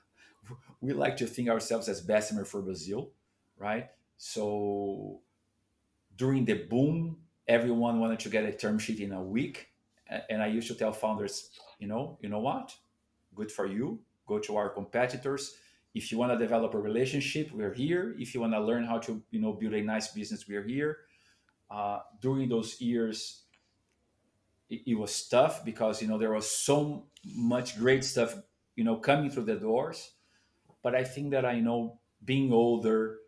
[0.80, 3.10] we like to think ourselves as Bessemer for Brazil,
[3.58, 3.90] right?
[4.16, 5.20] So
[6.16, 9.68] during the boom, everyone wanted to get a term sheet in a week,
[10.28, 12.74] and I used to tell founders, you know, you know what,
[13.34, 13.98] good for you.
[14.26, 15.56] Go to our competitors.
[15.94, 18.16] If you want to develop a relationship, we're here.
[18.18, 20.98] If you want to learn how to, you know, build a nice business, we're here.
[21.70, 23.42] Uh, during those years,
[24.68, 28.34] it, it was tough because you know there was so much great stuff,
[28.76, 30.12] you know, coming through the doors.
[30.82, 33.18] But I think that I know being older,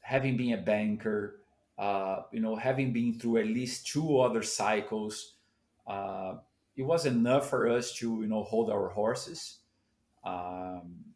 [0.00, 1.40] having been a banker,
[1.78, 5.34] uh, you know, having been through at least two other cycles,
[5.86, 6.34] uh,
[6.76, 9.58] it was enough for us to, you know, hold our horses.
[10.24, 11.09] Um,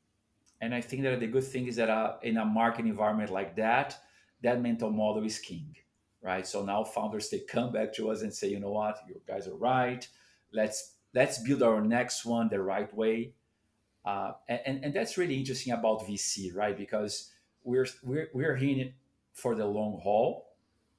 [0.65, 3.55] and I think that the good thing is that uh, in a market environment like
[3.57, 3.99] that,
[4.43, 5.77] that mental model is king,
[6.23, 6.47] right?
[6.47, 9.47] So now founders they come back to us and say, you know what, you guys
[9.47, 10.07] are right.
[10.53, 13.35] Let's let's build our next one the right way.
[14.07, 16.77] Uh, and, and that's really interesting about VC, right?
[16.77, 17.31] Because
[17.63, 18.93] we're we're we're here
[19.35, 20.47] for the long haul.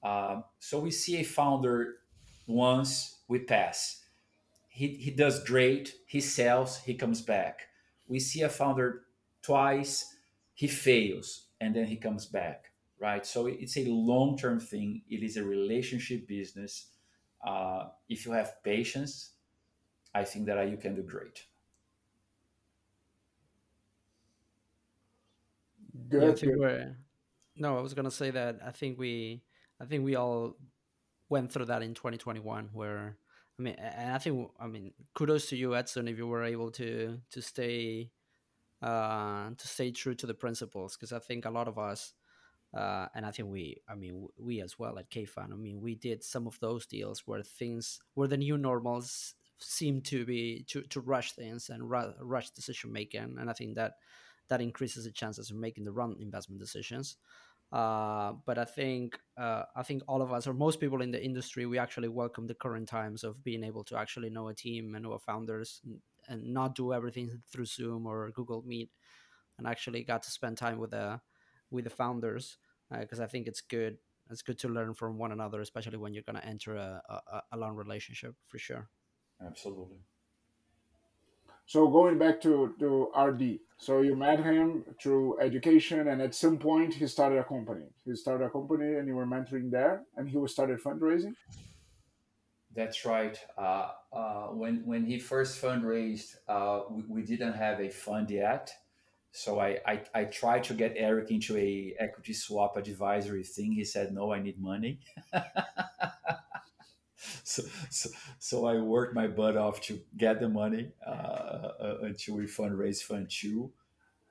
[0.03, 1.95] Um, so we see a founder
[2.45, 4.03] once, we pass.
[4.69, 7.61] He, he does great, he sells, he comes back.
[8.07, 9.04] We see a founder
[9.45, 10.15] twice,
[10.53, 12.65] he fails, and then he comes back,
[12.99, 13.25] right?
[13.25, 16.87] So it's a long term thing, it is a relationship business.
[17.45, 19.31] Uh, if you have patience,
[20.13, 21.45] I think that you can do great.
[26.09, 26.41] Good.
[26.41, 26.85] Yeah,
[27.57, 29.43] no, I was gonna say that I think we
[29.79, 30.57] I think we all
[31.29, 33.17] went through that in 2021 where
[33.57, 36.71] I mean and I think I mean kudos to you Edson if you were able
[36.71, 38.11] to to stay
[38.81, 42.13] uh to stay true to the principles because I think a lot of us
[42.75, 45.95] uh, and I think we, I mean, we as well at Kfund, I mean, we
[45.95, 50.81] did some of those deals where things, where the new normals seem to be to,
[50.83, 53.93] to rush things and ru- rush decision making, and I think that
[54.49, 57.17] that increases the chances of making the wrong investment decisions.
[57.71, 61.23] Uh, but I think uh, I think all of us, or most people in the
[61.23, 64.93] industry, we actually welcome the current times of being able to actually know a team
[64.95, 65.81] and know a founders,
[66.29, 68.89] and, not do everything through Zoom or Google Meet,
[69.57, 71.19] and actually got to spend time with the
[71.71, 72.57] with the founders
[72.99, 73.97] because uh, I think it's good.
[74.29, 77.41] It's good to learn from one another, especially when you're going to enter a, a,
[77.51, 78.89] a long relationship for sure.
[79.45, 79.99] Absolutely.
[81.67, 86.59] So going back to, to RD, so you met him through education, and at some
[86.59, 87.85] point he started a company.
[88.05, 91.33] He started a company, and you were mentoring there, and he was started fundraising.
[92.75, 93.39] That's right.
[93.57, 98.69] Uh, uh, when when he first fundraised, uh, we, we, didn't have a fund yet,
[99.31, 103.71] so I, I I tried to get Eric into a equity swap advisory thing.
[103.71, 104.99] He said, "No, I need money."
[107.43, 108.09] so, so,
[108.39, 113.03] so I worked my butt off to get the money uh, uh, until we fundraised
[113.03, 113.71] Fund Two,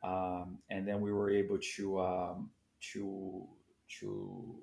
[0.02, 2.50] um, and then we were able to um,
[2.92, 3.46] to
[4.00, 4.54] to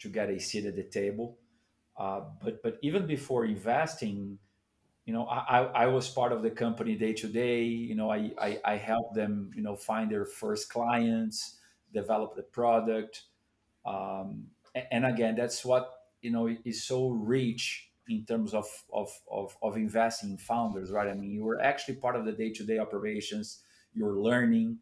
[0.00, 1.38] to get a seat at the table.
[2.00, 4.38] Uh, but but even before investing,
[5.04, 7.64] you know, I, I was part of the company day to day.
[7.64, 11.58] You know, I, I I helped them you know find their first clients,
[11.92, 13.24] develop the product,
[13.84, 14.46] um,
[14.90, 15.90] and again, that's what
[16.22, 21.08] you know is so rich in terms of, of, of, of investing in founders, right?
[21.08, 23.60] I mean, you were actually part of the day to day operations,
[23.94, 24.78] you're learning.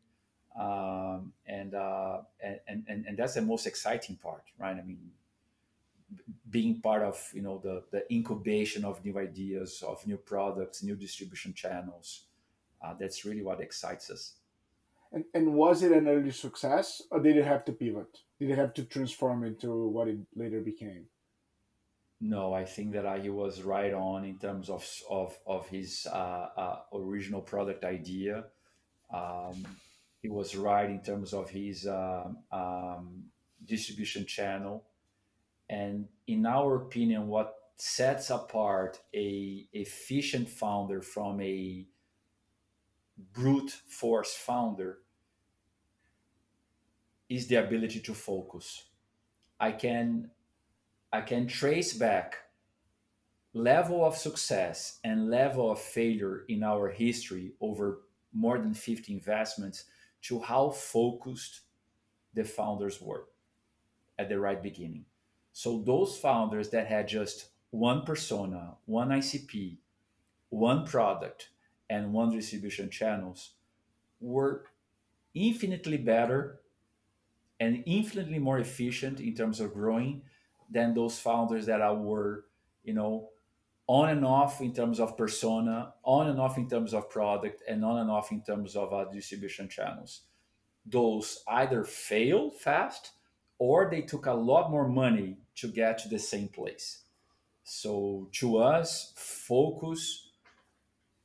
[0.59, 4.77] Um, and, uh, and, and, and that's the most exciting part, right?
[4.77, 5.13] I mean,
[6.51, 10.97] being part of you know the, the incubation of new ideas of new products new
[10.97, 12.29] distribution channels
[12.83, 14.35] uh, that's really what excites us.
[15.13, 18.19] And, and was it an early success or did it have to pivot?
[18.39, 21.07] Did it have to transform into what it later became?
[22.21, 26.07] No, I think that uh, he was right on in terms of of of his
[26.13, 28.45] uh, uh, original product idea.
[29.15, 29.65] Um,
[30.21, 33.23] he was right in terms of his um, um,
[33.65, 34.83] distribution channel,
[35.69, 41.87] and in our opinion, what sets apart a efficient founder from a
[43.33, 44.99] brute force founder
[47.29, 48.85] is the ability to focus.
[49.61, 50.31] I can
[51.13, 52.37] I can trace back
[53.55, 58.01] level of success and level of failure in our history over
[58.33, 59.85] more than 50 investments
[60.23, 61.61] to how focused
[62.35, 63.25] the founders were
[64.19, 65.07] at the right beginning.
[65.59, 69.79] So those founders that had just one persona, one ICP,
[70.51, 71.49] one product,
[71.91, 73.55] and one distribution channels
[74.21, 74.67] were
[75.35, 76.61] infinitely better
[77.59, 80.23] and infinitely more efficient in terms of growing
[80.71, 82.45] than those founders that were,
[82.85, 83.31] you know,
[83.89, 87.85] on and off in terms of persona, on and off in terms of product, and
[87.85, 90.21] on and off in terms of uh, distribution channels.
[90.87, 93.11] Those either fail fast
[93.59, 97.03] or they took a lot more money to get to the same place.
[97.65, 100.29] So to us, focus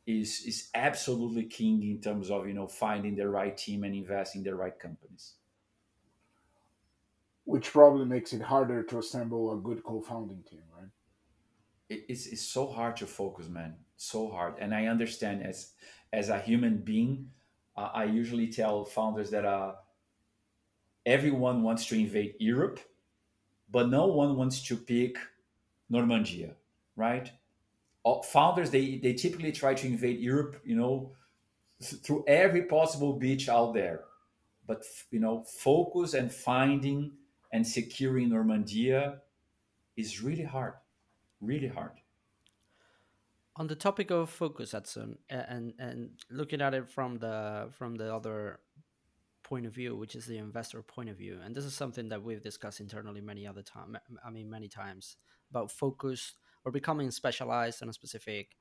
[0.05, 4.41] is is absolutely king in terms of you know finding the right team and investing
[4.41, 5.36] in the right companies.
[7.45, 10.89] Which probably makes it harder to assemble a good co-founding team, right?
[11.89, 13.75] It, it's, it's so hard to focus, man.
[13.97, 14.55] So hard.
[14.59, 15.71] And I understand as
[16.11, 17.29] as a human being,
[17.75, 19.73] uh, I usually tell founders that uh,
[21.06, 22.80] everyone wants to invade Europe,
[23.70, 25.18] but no one wants to pick
[25.91, 26.54] Normandia,
[26.95, 27.32] right?
[28.32, 31.14] Founders they they typically try to invade Europe, you know,
[31.82, 34.01] through every possible beach out there,
[34.68, 37.12] but you know, focus and finding
[37.51, 39.20] and securing Normandia
[39.95, 40.74] is really hard,
[41.39, 41.91] really hard.
[43.56, 48.14] On the topic of focus, Edson, and and looking at it from the from the
[48.14, 48.60] other
[49.44, 52.24] point of view, which is the investor point of view, and this is something that
[52.24, 53.98] we've discussed internally many other time.
[54.26, 55.18] I mean, many times
[55.50, 56.34] about focus
[56.66, 58.56] or becoming specialized in a specific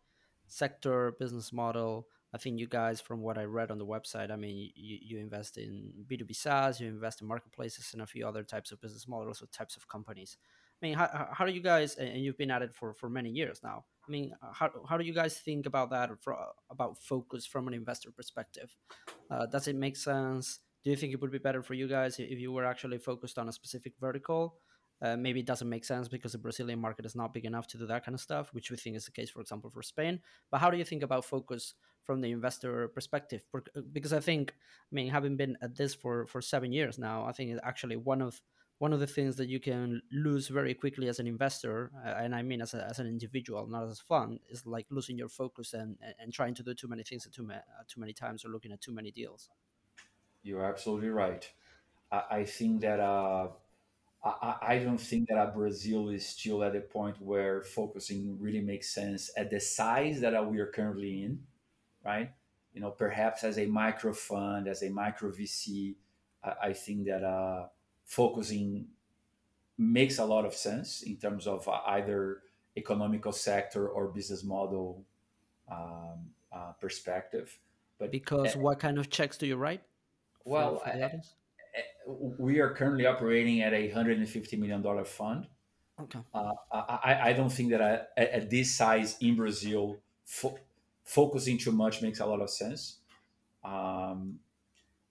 [0.47, 2.07] sector, business model.
[2.35, 5.19] I think you guys, from what I read on the website, I mean, you, you
[5.19, 9.07] invest in B2B SaaS, you invest in marketplaces and a few other types of business
[9.07, 10.39] models or types of companies.
[10.83, 13.31] I mean, how, how do you guys, and you've been at it for, for many
[13.31, 13.85] years now.
[14.09, 16.37] I mean, how, how do you guys think about that, for,
[16.71, 18.75] about focus from an investor perspective?
[19.31, 20.59] Uh, does it make sense?
[20.85, 23.39] Do you think it would be better for you guys if you were actually focused
[23.39, 24.59] on a specific vertical?
[25.01, 27.77] Uh, maybe it doesn't make sense because the Brazilian market is not big enough to
[27.79, 30.21] do that kind of stuff, which we think is the case, for example, for Spain.
[30.51, 31.75] But how do you think about focus
[32.05, 33.45] from the investor perspective?
[33.55, 37.25] Uh, because I think, I mean, having been at this for for seven years now,
[37.25, 38.41] I think it's actually one of
[38.79, 42.35] one of the things that you can lose very quickly as an investor, uh, and
[42.35, 45.29] I mean as, a, as an individual, not as a fund, is like losing your
[45.29, 48.45] focus and and trying to do too many things at too, ma- too many times
[48.45, 49.49] or looking at too many deals.
[50.43, 51.49] You're absolutely right.
[52.11, 53.01] I, I think that.
[53.01, 53.49] Uh
[54.25, 58.95] I, I don't think that Brazil is still at a point where focusing really makes
[58.95, 61.41] sense at the size that we are currently in,
[62.05, 62.31] right?
[62.73, 65.97] You know, perhaps as a micro fund, as a micro VC,
[66.43, 67.67] I, I think that uh,
[68.05, 68.87] focusing
[69.77, 72.43] makes a lot of sense in terms of uh, either
[72.77, 75.05] economical sector or business model
[75.71, 77.59] um, uh, perspective.
[77.99, 79.83] But because uh, what kind of checks do you write?
[80.45, 81.23] Well, for, for
[82.39, 85.47] we are currently operating at a hundred and fifty million dollar fund.
[86.01, 86.19] Okay.
[86.35, 90.59] Uh, I, I don't think that I, at this size in Brazil, fo-
[91.05, 92.99] focusing too much makes a lot of sense.
[93.63, 94.41] Um,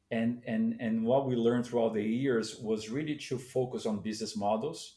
[0.10, 4.36] and and and what we learned throughout the years was really to focus on business
[4.36, 4.96] models.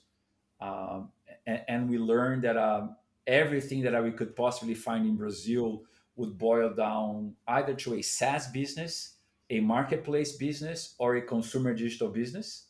[0.61, 1.11] Um,
[1.47, 5.83] and, and, we learned that um, everything that we could possibly find in Brazil
[6.17, 9.17] would boil down either to a SaaS business
[9.51, 12.67] a marketplace business or a consumer digital business.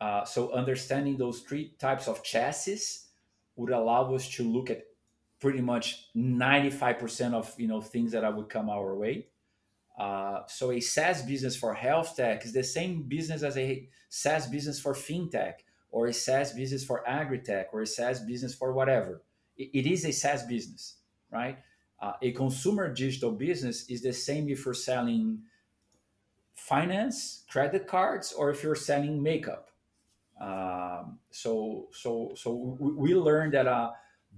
[0.00, 3.06] Uh, so understanding those three types of chassis
[3.56, 4.84] would allow us to look at
[5.40, 9.26] pretty much 95% of you know things that would come our way.
[9.98, 14.46] Uh, so a SaaS business for health tech is the same business as a SaaS
[14.46, 15.54] business for fintech
[15.90, 19.22] or a SaaS business for agri-tech or a SaaS business for whatever.
[19.56, 20.98] it, it is a SaaS business,
[21.32, 21.58] right?
[22.00, 25.40] Uh, a consumer digital business is the same if you're selling
[26.58, 29.70] finance, credit cards, or if you're selling makeup.
[30.40, 33.90] Um, so, so, so we, learned that uh,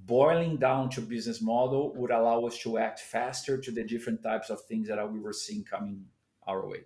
[0.06, 4.50] boiling down to business model would allow us to act faster to the different types
[4.50, 6.04] of things that we were seeing coming
[6.46, 6.84] our way.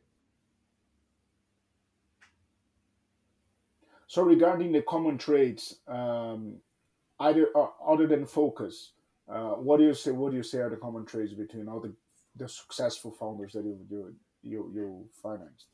[4.07, 6.57] So, regarding the common traits, um,
[7.21, 8.93] either uh, other than focus,
[9.29, 10.13] uh, what do you say?
[10.13, 11.93] What do you say are the common traits between all the
[12.37, 14.15] the successful founders that you've doing?
[14.45, 15.67] You you financed?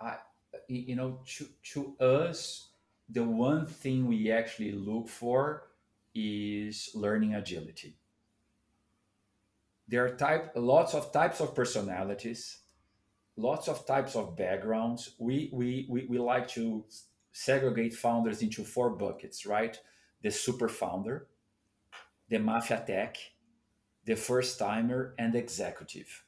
[0.00, 0.16] I
[0.68, 2.68] you know to to us
[3.08, 5.64] the one thing we actually look for
[6.14, 7.96] is learning agility.
[9.88, 12.58] There are type lots of types of personalities,
[13.36, 15.14] lots of types of backgrounds.
[15.18, 16.84] We we we, we like to
[17.32, 19.78] segregate founders into four buckets, right?
[20.22, 21.26] The super founder,
[22.28, 23.16] the mafia tech,
[24.04, 26.24] the first timer, and executive.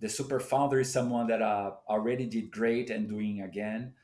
[0.00, 3.94] The super founder is someone that uh, already did great and doing again.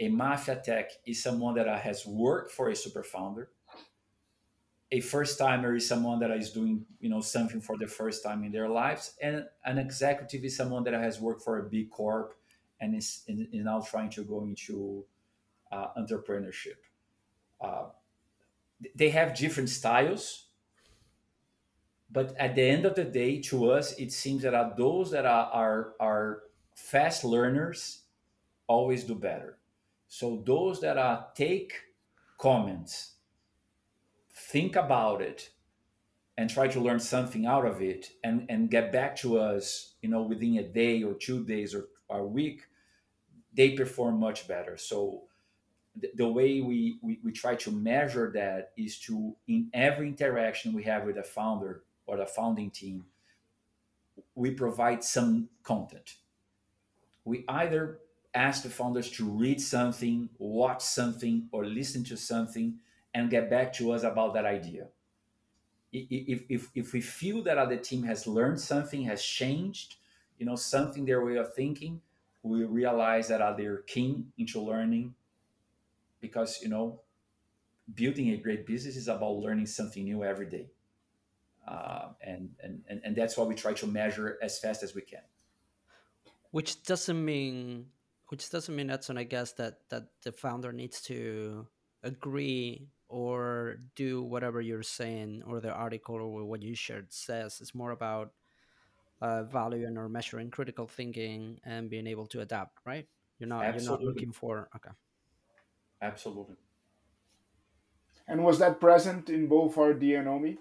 [0.00, 3.50] A mafia tech is someone that uh, has worked for a super founder.
[4.90, 8.44] A first timer is someone that is doing you know something for the first time
[8.44, 12.34] in their lives, and an executive is someone that has worked for a big corp
[12.80, 15.04] and is, is now trying to go into
[15.72, 16.78] uh, entrepreneurship.
[17.60, 17.86] uh,
[18.94, 20.47] they have different styles
[22.10, 25.50] but at the end of the day to us it seems that those that are,
[25.52, 26.42] are, are
[26.74, 28.02] fast learners
[28.66, 29.58] always do better.
[30.08, 31.72] So those that are take
[32.38, 33.14] comments
[34.32, 35.50] think about it
[36.36, 40.08] and try to learn something out of it and, and get back to us you
[40.08, 42.62] know within a day or two days or, or a week
[43.58, 44.76] they perform much better.
[44.76, 45.24] So
[45.96, 50.72] the, the way we, we, we try to measure that is to in every interaction
[50.72, 53.04] we have with a founder or the founding team
[54.34, 56.16] we provide some content.
[57.24, 57.98] We either
[58.34, 62.78] ask the founders to read something watch something or listen to something
[63.14, 64.88] and get back to us about that idea.
[65.92, 69.96] If, if, if we feel that other team has learned something has changed
[70.38, 72.02] you know something their way of thinking
[72.42, 75.14] we realize that they're keen into learning
[76.20, 77.00] because you know
[77.94, 80.68] building a great business is about learning something new every day
[81.68, 85.02] uh, and, and and and that's why we try to measure as fast as we
[85.02, 85.20] can.
[86.50, 87.86] Which doesn't mean
[88.28, 91.66] which doesn't mean that's i guess that that the founder needs to
[92.02, 97.58] agree or do whatever you're saying or the article or what you shared says.
[97.60, 98.32] It's more about
[99.20, 103.06] uh, valuing or measuring critical thinking and being able to adapt right?
[103.38, 104.04] You're not Absolutely.
[104.04, 104.90] you're not looking for okay.
[106.00, 106.56] Absolutely.
[108.26, 110.58] And was that present in both RD and Omie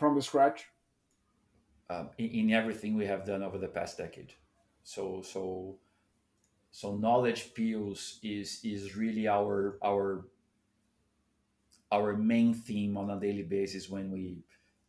[0.00, 0.66] from the scratch?
[1.90, 4.32] Um, in, in, everything we have done over the past decade.
[4.82, 5.76] So so
[6.70, 10.24] so knowledge pills is is really our our
[11.92, 14.38] our main theme on a daily basis when we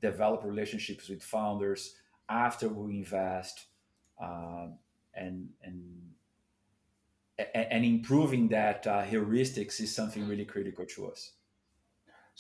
[0.02, 1.96] develop relationships with founders
[2.30, 3.66] after we invest
[4.22, 4.68] uh,
[5.14, 5.82] and and
[7.56, 11.32] and improving that uh, heuristics is something really critical to us.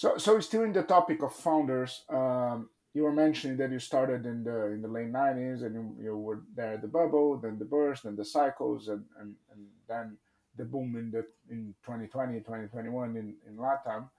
[0.01, 4.25] So, so still in the topic of founders, um, you were mentioning that you started
[4.25, 7.59] in the in the late '90s, and you, you were there at the bubble, then
[7.59, 10.17] the burst, then the cycles, and, and, and then
[10.57, 14.09] the boom in the in 2020, 2021 in in Latam.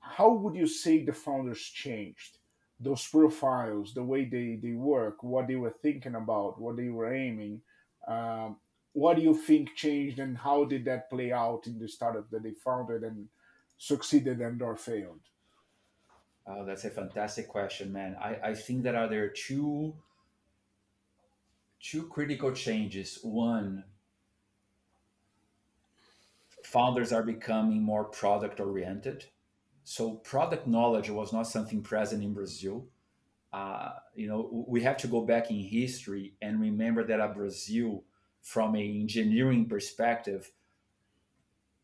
[0.00, 2.38] How would you say the founders changed?
[2.80, 7.14] Those profiles, the way they, they work, what they were thinking about, what they were
[7.14, 7.60] aiming.
[8.08, 8.56] Um,
[8.92, 12.42] what do you think changed and how did that play out in the startup that
[12.42, 13.28] they founded and
[13.78, 15.20] succeeded and or failed?
[16.46, 18.16] Oh, that's a fantastic question, man.
[18.20, 19.94] I, I think that are there two
[21.80, 23.18] two critical changes.
[23.22, 23.84] One,
[26.62, 29.24] founders are becoming more product oriented.
[29.84, 32.86] So product knowledge was not something present in Brazil.
[33.52, 38.04] Uh, you know, we have to go back in history and remember that a Brazil
[38.42, 40.50] from a engineering perspective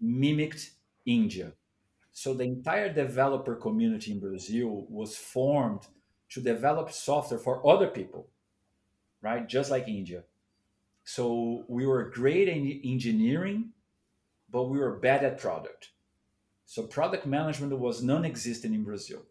[0.00, 0.72] mimicked
[1.06, 1.52] India.
[2.12, 5.86] So the entire developer community in Brazil was formed
[6.30, 8.28] to develop software for other people,
[9.22, 9.48] right?
[9.48, 10.24] Just like India.
[11.04, 13.70] So we were great in engineering,
[14.50, 15.90] but we were bad at product.
[16.66, 19.22] So product management was non-existent in Brazil.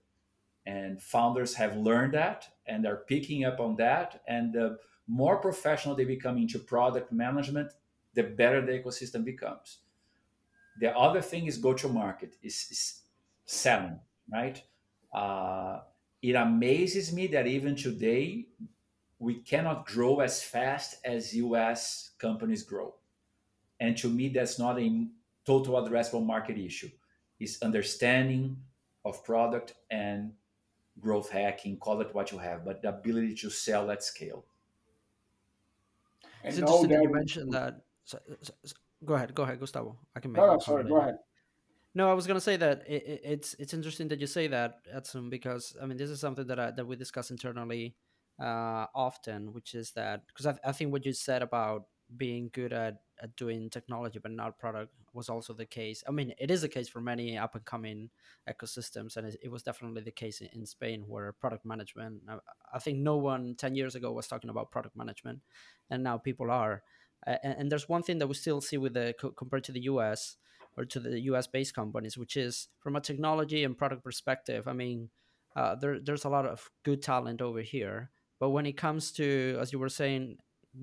[0.66, 4.22] And founders have learned that and are picking up on that.
[4.28, 4.78] And the
[5.08, 7.72] more professional they become into product management,
[8.14, 9.80] the better the ecosystem becomes.
[10.80, 13.02] The other thing is go to market, is, is
[13.46, 14.00] selling,
[14.32, 14.62] right?
[15.14, 15.82] Uh,
[16.22, 18.48] it amazes me that even today
[19.20, 22.96] we cannot grow as fast as US companies grow.
[23.80, 25.08] And to me, that's not a
[25.46, 26.90] total addressable market issue.
[27.40, 28.58] It's understanding
[29.04, 30.34] of product and
[31.00, 34.46] growth hacking, call it what you have, but the ability to sell at scale.
[36.44, 37.82] It's interesting that you mentioned that.
[38.04, 38.74] So, so, so,
[39.06, 39.98] go ahead, go ahead, Gustavo.
[40.16, 40.42] I can make.
[40.42, 41.18] No, no sorry, go ahead.
[41.94, 44.80] No, I was gonna say that it, it, it's it's interesting that you say that,
[44.92, 47.96] Edson, because I mean this is something that I, that we discuss internally
[48.40, 51.88] uh, often, which is that because I, I think what you said about
[52.18, 56.04] being good at, at doing technology but not product was also the case.
[56.08, 58.10] I mean, it is the case for many up and coming
[58.50, 62.22] ecosystems, and it, it was definitely the case in, in Spain where product management.
[62.30, 62.38] I,
[62.74, 65.40] I, think no one ten years ago was talking about product management,
[65.90, 66.84] and now people are.
[67.26, 70.38] And, and, there's one thing that we still see with the compared to the U.S.
[70.78, 71.48] or to the U.S.
[71.48, 74.68] based companies, which is from a technology and product perspective.
[74.68, 75.10] I mean,
[75.56, 78.10] uh, there, there's a lot of good talent over here,
[78.40, 80.38] but when it comes to, as you were saying,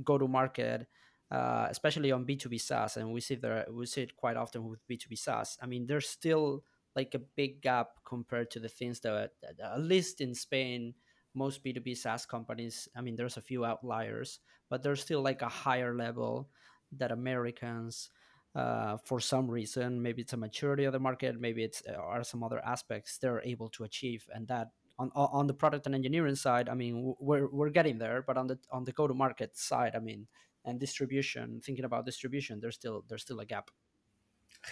[0.05, 0.87] go to market
[1.31, 4.87] uh, especially on B2B SaaS, and we see there we see it quite often with
[4.89, 5.59] B2B SaaS.
[5.61, 6.65] I mean, there's still
[6.97, 10.95] like a big gap compared to the things that, that at least in Spain,
[11.35, 15.49] most B2B SaaS companies, I mean, there's a few outliers, but there's still like a
[15.49, 16.49] higher level
[16.93, 18.11] that Americans
[18.55, 22.25] uh, for some reason, maybe it's a maturity of the market, maybe it's uh, are
[22.25, 24.69] some other aspects they're able to achieve, and that
[24.99, 28.47] on on the product and engineering side, I mean, we're we're getting there, but on
[28.47, 30.27] the on the go to market side, I mean,
[30.65, 33.71] and distribution, thinking about distribution, there's still there's still a gap.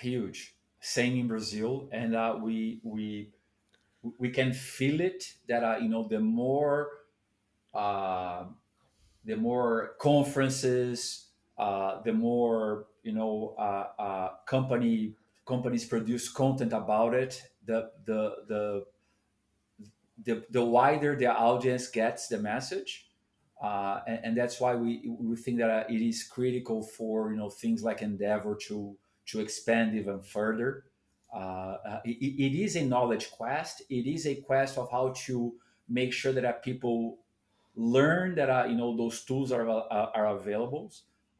[0.00, 0.56] Huge.
[0.80, 3.30] Same in Brazil, and uh, we we
[4.18, 6.88] we can feel it that uh, you know the more
[7.74, 8.44] uh,
[9.24, 11.26] the more conferences,
[11.58, 17.42] uh, the more you know uh, uh, company companies produce content about it.
[17.66, 18.84] The the the
[20.24, 23.10] the, the wider the audience gets the message,
[23.62, 27.50] uh, and, and, that's why we we think that it is critical for you know
[27.50, 28.96] things like Endeavor to
[29.26, 30.85] to expand even further.
[31.34, 33.82] Uh, it, it is a knowledge quest.
[33.90, 35.54] It is a quest of how to
[35.88, 37.18] make sure that people
[37.76, 40.92] learn that uh, you know those tools are uh, are available.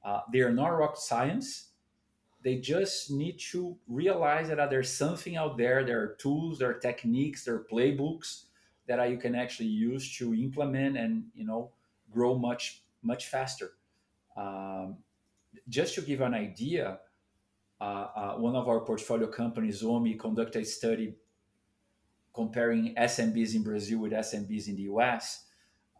[0.04, 1.70] Uh, they are not rocket science.
[2.42, 5.82] They just need to realize that uh, there's something out there.
[5.84, 8.44] There are tools, there are techniques, there are playbooks
[8.86, 11.70] that uh, you can actually use to implement and you know
[12.12, 13.72] grow much much faster.
[14.36, 14.98] Um,
[15.68, 16.96] just to give an idea, uh,
[17.78, 21.14] one of our portfolio companies, Omie, conducted a study
[22.34, 25.46] comparing SMBs in Brazil with SMBs in the US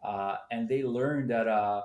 [0.03, 1.81] uh, and they learned that uh,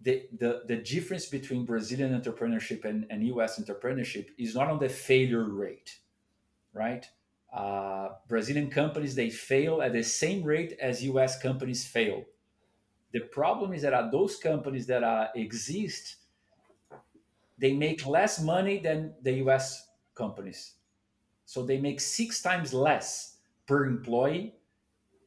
[0.00, 4.88] the, the, the difference between Brazilian entrepreneurship and, and US entrepreneurship is not on the
[4.88, 5.98] failure rate,
[6.72, 7.06] right?
[7.52, 12.24] Uh, Brazilian companies they fail at the same rate as US companies fail.
[13.12, 16.16] The problem is that uh, those companies that uh, exist,
[17.58, 20.74] they make less money than the US companies.
[21.44, 23.36] So they make six times less
[23.66, 24.54] per employee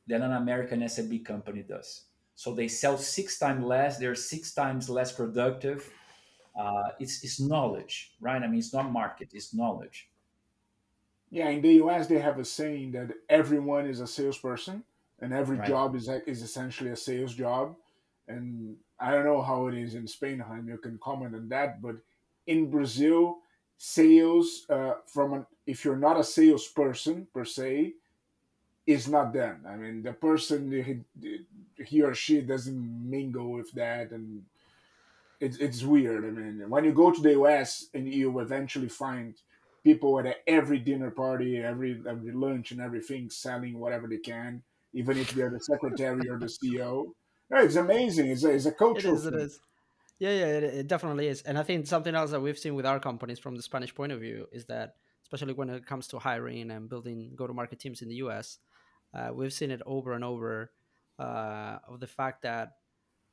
[0.08, 2.06] than an American SMB company does.
[2.36, 5.90] So they sell six times less, they're six times less productive.
[6.58, 8.42] Uh, it's, it's knowledge, right?
[8.42, 10.10] I mean, it's not market, it's knowledge.
[11.32, 14.84] Yeah, in the US, they have a saying that everyone is a salesperson
[15.22, 15.68] and every right.
[15.68, 17.76] job is, is essentially a sales job.
[18.28, 21.82] And I don't know how it is in Spain, Jaime, you can comment on that.
[21.82, 21.98] But
[22.50, 23.38] in Brazil,
[23.78, 27.94] sales, uh, from an, if you're not a salesperson per se,
[28.88, 29.64] is not them.
[29.68, 31.42] I mean, the person he,
[31.84, 34.44] he or she doesn't mingle with that, and
[35.40, 36.26] it's it's weird.
[36.26, 39.36] I mean, when you go to the US and you eventually find
[39.84, 45.18] people at every dinner party, every every lunch, and everything selling whatever they can, even
[45.20, 47.14] if they're the secretary or the CEO.
[47.52, 48.28] No, it's amazing.
[48.32, 49.14] It's a, it's a cultural.
[49.14, 49.26] It is.
[49.28, 49.60] It is.
[50.20, 51.42] Yeah, yeah, it, it definitely is.
[51.44, 54.12] And I think something else that we've seen with our companies from the Spanish point
[54.12, 58.10] of view is that, especially when it comes to hiring and building go-to-market teams in
[58.10, 58.60] the US,
[59.14, 60.72] uh, we've seen it over and over
[61.18, 62.74] uh, of the fact that,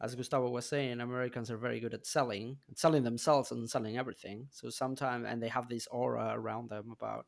[0.01, 3.97] as Gustavo was saying, Americans are very good at selling, at selling themselves and selling
[3.99, 4.47] everything.
[4.51, 7.27] So sometimes, and they have this aura around them about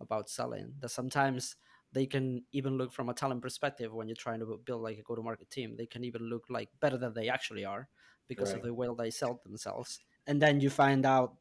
[0.00, 1.56] about selling that sometimes
[1.92, 5.02] they can even look from a talent perspective when you're trying to build like a
[5.02, 5.76] go-to-market team.
[5.76, 7.88] They can even look like better than they actually are
[8.28, 8.58] because right.
[8.58, 10.00] of the way they sell themselves.
[10.26, 11.34] And then you find out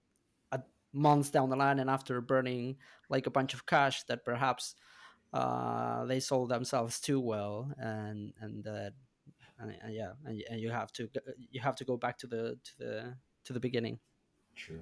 [0.95, 2.77] months down the line and after burning
[3.09, 4.75] like a bunch of cash that perhaps
[5.33, 8.89] uh, they sold themselves too well, and and uh,
[9.59, 11.09] and, and yeah, and, and you have to
[11.51, 13.13] you have to go back to the to the
[13.43, 13.99] to the beginning.
[14.55, 14.81] True.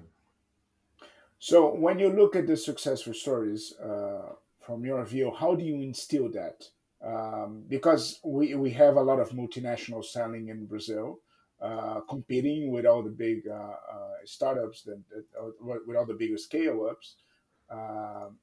[1.40, 5.80] So when you look at the successful stories uh, from your view, how do you
[5.80, 6.62] instill that?
[7.04, 11.18] Um, because we, we have a lot of multinational selling in Brazil,
[11.64, 17.16] uh, competing with all the big uh, uh, startups with all the bigger scale ups.
[17.70, 18.38] Um,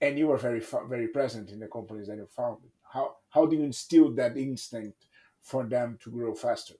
[0.00, 2.70] and you were very very present in the companies that you founded.
[2.82, 5.06] How how do you instill that instinct
[5.42, 6.74] for them to grow faster?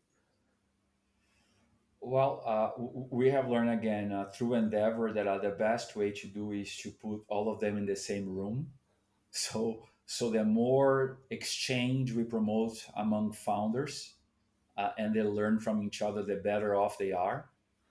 [2.01, 2.71] Well, uh,
[3.11, 6.75] we have learned again uh, through Endeavor that uh, the best way to do is
[6.79, 8.71] to put all of them in the same room.
[9.31, 14.15] So, so the more exchange we promote among founders,
[14.81, 17.51] uh, and they learn from each other, the better off they are.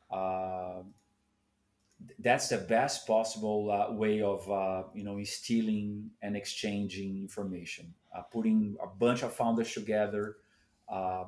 [0.09, 0.81] Uh,
[2.19, 8.21] that's the best possible uh, way of uh, you know instilling and exchanging information uh,
[8.21, 10.37] putting a bunch of founders together
[10.87, 11.25] uh,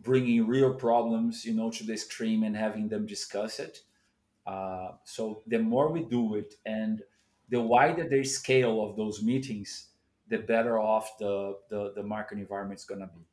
[0.00, 3.80] bringing real problems you know to the screen and having them discuss it
[5.04, 7.02] so the more we do it and
[7.48, 9.88] the wider the scale of those meetings
[10.28, 13.24] the better off the the, the market environment is going to be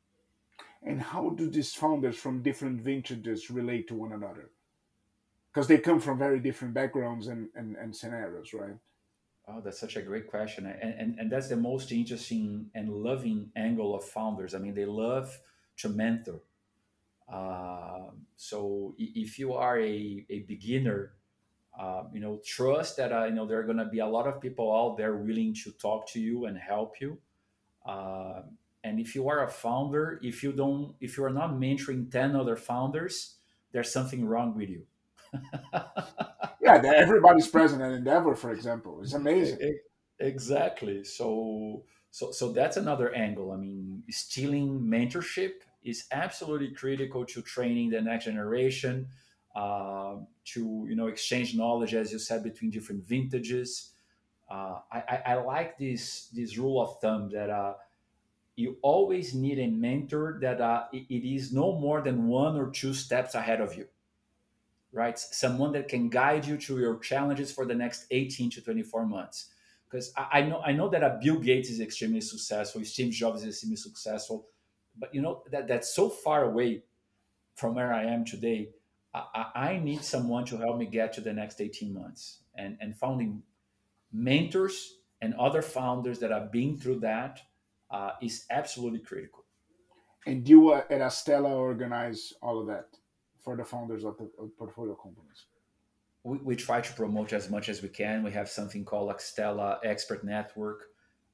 [0.84, 4.50] and how do these founders from different vintages relate to one another
[5.52, 8.76] because they come from very different backgrounds and, and, and scenarios, right?
[9.46, 10.66] Oh, that's such a great question.
[10.66, 14.54] And, and, and that's the most interesting and loving angle of founders.
[14.54, 15.36] I mean, they love
[15.78, 16.40] to mentor.
[17.30, 21.14] Uh, so if you are a, a beginner,
[21.78, 24.26] uh, you know, trust that uh, you know there are going to be a lot
[24.26, 27.18] of people out there willing to talk to you and help you.
[28.84, 32.34] And if you are a founder, if you don't, if you are not mentoring ten
[32.34, 33.36] other founders,
[33.72, 34.82] there's something wrong with you.
[36.60, 39.00] yeah, everybody's present at Endeavor, for example.
[39.02, 39.78] It's amazing.
[40.18, 41.04] Exactly.
[41.04, 43.52] So, so, so that's another angle.
[43.52, 45.52] I mean, stealing mentorship
[45.82, 49.08] is absolutely critical to training the next generation,
[49.54, 53.90] uh, to you know exchange knowledge, as you said, between different vintages.
[54.50, 57.74] Uh, I, I, like this this rule of thumb that uh,
[58.56, 62.92] you always need a mentor that uh, it, is no more than one or two
[62.92, 63.86] steps ahead of you
[64.92, 65.18] right?
[65.18, 69.48] Someone that can guide you through your challenges for the next 18 to 24 months.
[69.90, 73.42] Because I, I, know I know that a Bill Gates is extremely successful, Steve Jobs
[73.42, 74.46] is extremely successful,
[74.98, 76.82] but you know that that's so far away
[77.54, 78.70] from where I am today.
[79.14, 82.38] I, I need someone to help me get to the next 18 months.
[82.54, 83.42] And, and founding
[84.10, 87.40] mentors and other founders that have been through that
[87.92, 89.44] uh, is absolutely critical.
[90.26, 92.88] And you uh, at Astella organize all of that
[93.42, 95.46] for the founders of the portfolio companies?
[96.24, 98.22] We, we try to promote as much as we can.
[98.22, 100.84] We have something called Astella Expert Network.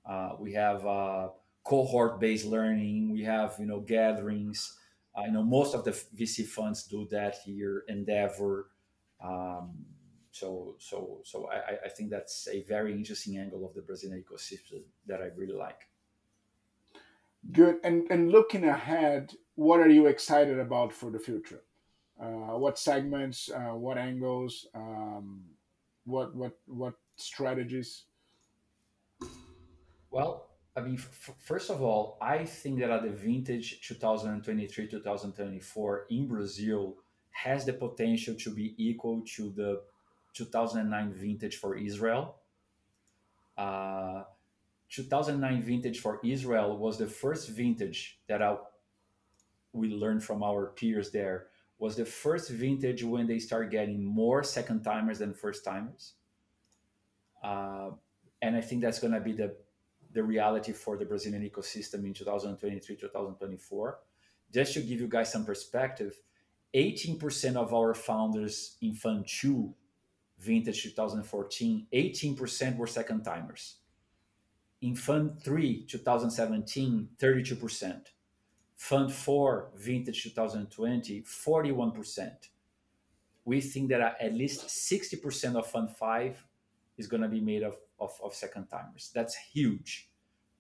[0.04, 1.28] Uh, we have uh,
[1.64, 3.12] cohort-based learning.
[3.12, 4.78] We have you know gatherings.
[5.14, 7.84] I know most of the VC funds do that here.
[7.88, 8.70] Endeavor.
[9.22, 9.84] Um,
[10.30, 14.82] so so so I, I think that's a very interesting angle of the Brazilian ecosystem
[15.06, 15.88] that I really like.
[17.52, 17.76] Good.
[17.84, 21.62] And and looking ahead, what are you excited about for the future?
[22.20, 23.48] Uh, what segments?
[23.50, 24.66] Uh, what angles?
[24.74, 25.44] Um,
[26.04, 28.04] what what what strategies?
[30.10, 36.06] Well, I mean, f- first of all, I think that at the vintage 2023 2024
[36.10, 36.96] in Brazil
[37.30, 39.82] has the potential to be equal to the
[40.34, 42.36] 2009 vintage for Israel.
[43.56, 44.22] Uh,
[44.90, 48.56] 2009 vintage for Israel was the first vintage that I,
[49.72, 54.42] we learned from our peers there was the first vintage when they start getting more
[54.42, 56.14] second timers than first timers.
[57.42, 57.90] Uh,
[58.42, 59.54] and I think that's going to be the
[60.12, 63.98] the reality for the Brazilian ecosystem in 2023, 2024.
[64.52, 66.14] Just to give you guys some perspective,
[66.74, 69.74] 18% of our founders in Fund 2,
[70.38, 73.76] vintage 2014, 18% were second timers.
[74.80, 78.02] In Fund 3, 2017, 32%.
[78.76, 82.30] Fund 4, vintage 2020, 41%.
[83.44, 86.44] We think that at least 60% of Fund 5
[86.96, 89.10] is going to be made of, of, of second timers.
[89.12, 90.10] That's huge,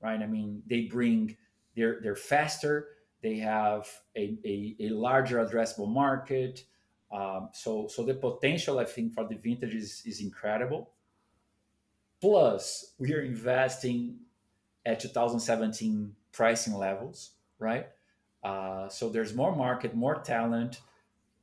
[0.02, 0.20] right?
[0.20, 1.36] I mean, they bring,
[1.76, 2.88] they're, they're faster,
[3.22, 6.64] they have a, a, a larger addressable market.
[7.12, 10.90] Um, so, so the potential, I think, for the vintage is, is incredible.
[12.20, 14.16] Plus, we are investing
[14.84, 17.86] at 2017 pricing levels, right?
[18.42, 20.80] Uh, so there's more market, more talent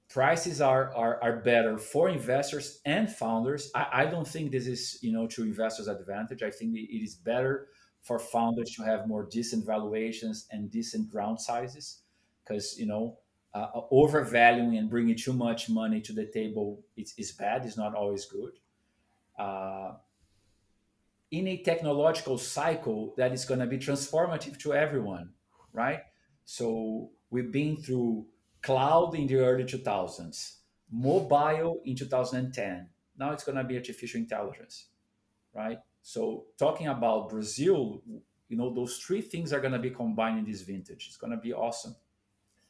[0.09, 3.71] prices are, are, are better for investors and founders.
[3.73, 6.43] I, I don't think this is you know to investors' advantage.
[6.43, 7.67] I think it is better
[8.01, 12.01] for founders to have more decent valuations and decent round sizes
[12.43, 13.17] because you know
[13.53, 17.65] uh, overvaluing and bringing too much money to the table is, is bad.
[17.65, 18.51] It's not always good.
[19.37, 19.93] Uh,
[21.31, 25.31] in a technological cycle that is going to be transformative to everyone,
[25.73, 25.99] right?
[26.45, 28.27] So we've been through
[28.61, 30.57] cloud in the early 2000s,
[30.91, 32.89] mobile in 2010.
[33.17, 34.87] Now it's going to be artificial intelligence,
[35.53, 35.79] right?
[36.01, 38.01] So talking about Brazil,
[38.47, 41.07] you know, those three things are going to be combined in this vintage.
[41.07, 41.95] It's going to be awesome.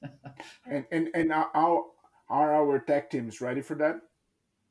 [0.70, 1.84] and and and are,
[2.30, 3.96] are our tech teams ready for that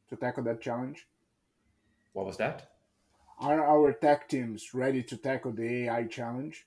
[0.08, 1.06] to tackle that challenge?
[2.12, 2.73] What was that?
[3.38, 6.66] Are our tech teams ready to tackle the AI challenge?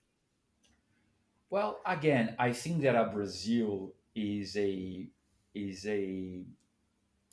[1.49, 5.07] Well, again, I think that Brazil is a
[5.55, 6.41] is a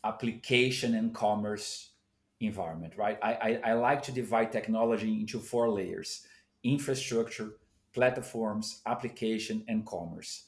[0.05, 1.91] application and commerce
[2.41, 3.19] environment, right?
[3.23, 6.27] I, I, I like to divide technology into four layers:
[6.63, 7.57] infrastructure,
[7.93, 10.45] platforms, application, and commerce.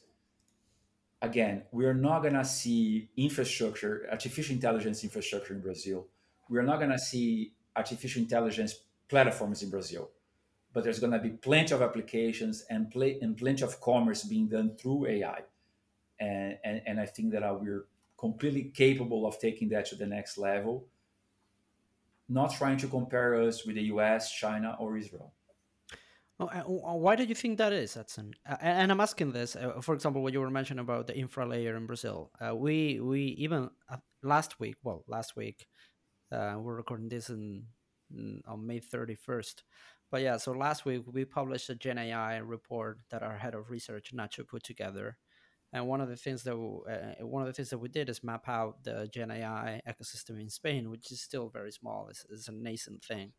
[1.22, 6.07] Again, we are not gonna see infrastructure, artificial intelligence infrastructure in Brazil.
[6.49, 10.11] We are not gonna see artificial intelligence platforms in Brazil
[10.72, 14.47] but there's going to be plenty of applications and, pl- and plenty of commerce being
[14.47, 15.41] done through AI
[16.20, 17.87] and, and, and I think that uh, we're
[18.18, 20.87] completely capable of taking that to the next level.
[22.29, 25.33] Not trying to compare us with the US, China, or Israel.
[26.39, 28.35] Oh, why do you think that is, Edson?
[28.49, 31.47] Uh, and I'm asking this, uh, for example, what you were mentioning about the infra
[31.47, 32.31] layer in Brazil.
[32.39, 35.66] Uh, we we even uh, last week, well, last week,
[36.33, 37.64] uh, we're recording this in,
[38.14, 39.62] in, on May 31st.
[40.11, 43.70] But yeah, so last week we published a Gen AI report that our head of
[43.70, 45.16] research Nacho put together,
[45.72, 48.22] and one of the things that uh, one of the things that we did is
[48.22, 52.07] map out the Gen AI ecosystem in Spain, which is still very small.
[52.09, 53.33] It's, it's a nascent thing,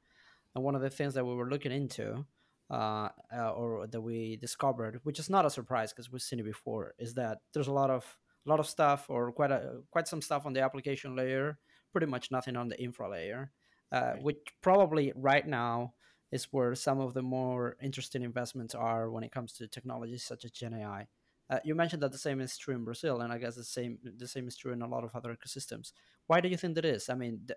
[0.53, 2.25] and one of the things that we were looking into
[2.69, 6.43] uh, uh, or that we discovered, which is not a surprise because we've seen it
[6.43, 10.07] before, is that there's a lot of a lot of stuff or quite a quite
[10.07, 11.57] some stuff on the application layer,
[11.91, 13.51] pretty much nothing on the infra layer,
[13.91, 14.23] uh, right.
[14.23, 15.93] which probably right now
[16.31, 20.45] is where some of the more interesting investments are when it comes to technologies such
[20.45, 21.07] as Gen AI.
[21.49, 23.99] Uh, you mentioned that the same is true in Brazil, and I guess the same
[24.03, 25.93] the same is true in a lot of other ecosystems.
[26.27, 27.09] Why do you think that is?
[27.09, 27.47] I mean,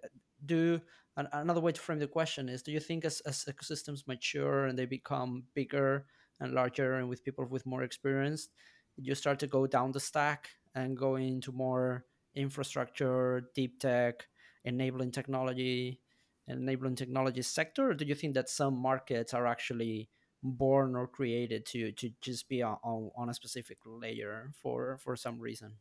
[0.47, 0.81] do
[1.17, 4.67] an, another way to frame the question is: Do you think as, as ecosystems mature
[4.67, 6.07] and they become bigger
[6.39, 8.49] and larger, and with people with more experience,
[8.97, 12.05] you start to go down the stack and go into more
[12.35, 14.27] infrastructure, deep tech,
[14.65, 16.01] enabling technology,
[16.47, 17.91] enabling technology sector?
[17.91, 20.09] Or do you think that some markets are actually
[20.43, 25.39] born or created to to just be on, on a specific layer for for some
[25.39, 25.75] reason?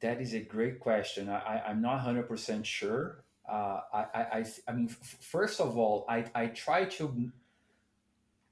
[0.00, 1.28] That is a great question.
[1.28, 3.24] I, i'm not 100% sure.
[3.48, 7.32] Uh, I, I, I mean first of all I, I try to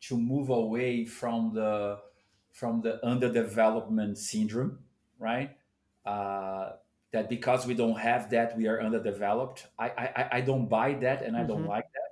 [0.03, 1.99] to move away from the
[2.53, 4.79] from the underdevelopment syndrome
[5.19, 5.51] right
[6.07, 6.73] uh,
[7.13, 11.23] that because we don't have that we are underdeveloped i i, I don't buy that
[11.23, 11.49] and i mm-hmm.
[11.49, 12.07] don't like that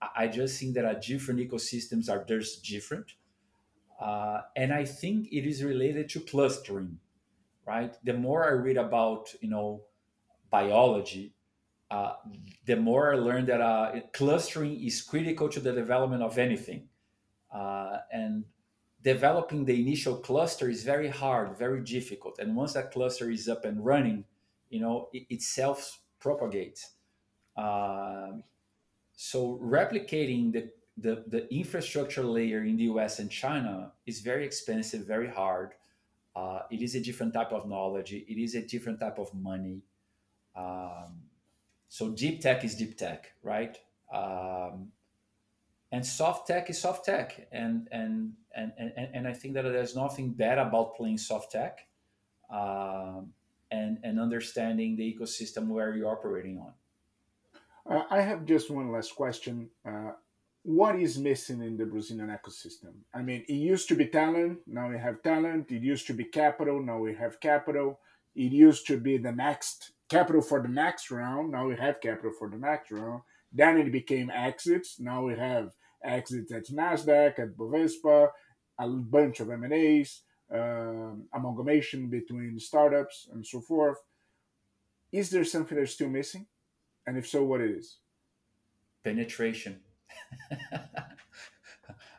[0.00, 3.14] I just think that our different ecosystems are just different.
[4.00, 6.98] Uh, and I think it is related to clustering,
[7.66, 7.96] right?
[8.04, 9.82] The more I read about, you know,
[10.50, 11.34] biology,
[11.90, 12.14] uh,
[12.64, 16.88] the more I learn that uh, clustering is critical to the development of anything.
[17.52, 18.44] Uh, and
[19.02, 22.38] developing the initial cluster is very hard, very difficult.
[22.38, 24.24] And once that cluster is up and running,
[24.70, 26.92] you know, it, it self propagates.
[27.56, 28.42] Um,
[29.16, 35.06] so replicating the, the, the infrastructure layer in the US and China is very expensive,
[35.06, 35.74] very hard.
[36.34, 38.12] Uh, it is a different type of knowledge.
[38.12, 39.82] It is a different type of money.
[40.54, 41.22] Um,
[41.88, 43.78] so deep tech is deep tech, right?
[44.12, 44.92] Um,
[45.90, 49.96] and soft tech is soft tech, and, and and and and I think that there's
[49.96, 51.86] nothing bad about playing soft tech,
[52.50, 53.32] um,
[53.70, 56.72] and and understanding the ecosystem where you're operating on.
[57.90, 59.70] Uh, I have just one last question.
[59.84, 60.12] Uh,
[60.62, 62.92] what is missing in the Brazilian ecosystem?
[63.14, 65.70] I mean, it used to be talent, now we have talent.
[65.70, 68.00] It used to be capital, now we have capital.
[68.34, 72.32] It used to be the next capital for the next round, now we have capital
[72.38, 73.22] for the next round.
[73.52, 75.00] Then it became exits.
[75.00, 75.72] Now we have
[76.04, 78.28] exits at Nasdaq, at Bovespa,
[78.78, 80.22] a bunch of M and A's,
[80.52, 83.98] um, amalgamation between startups, and so forth.
[85.12, 86.46] Is there something that's still missing?
[87.06, 87.98] And if so, what it is?
[89.02, 89.80] Penetration.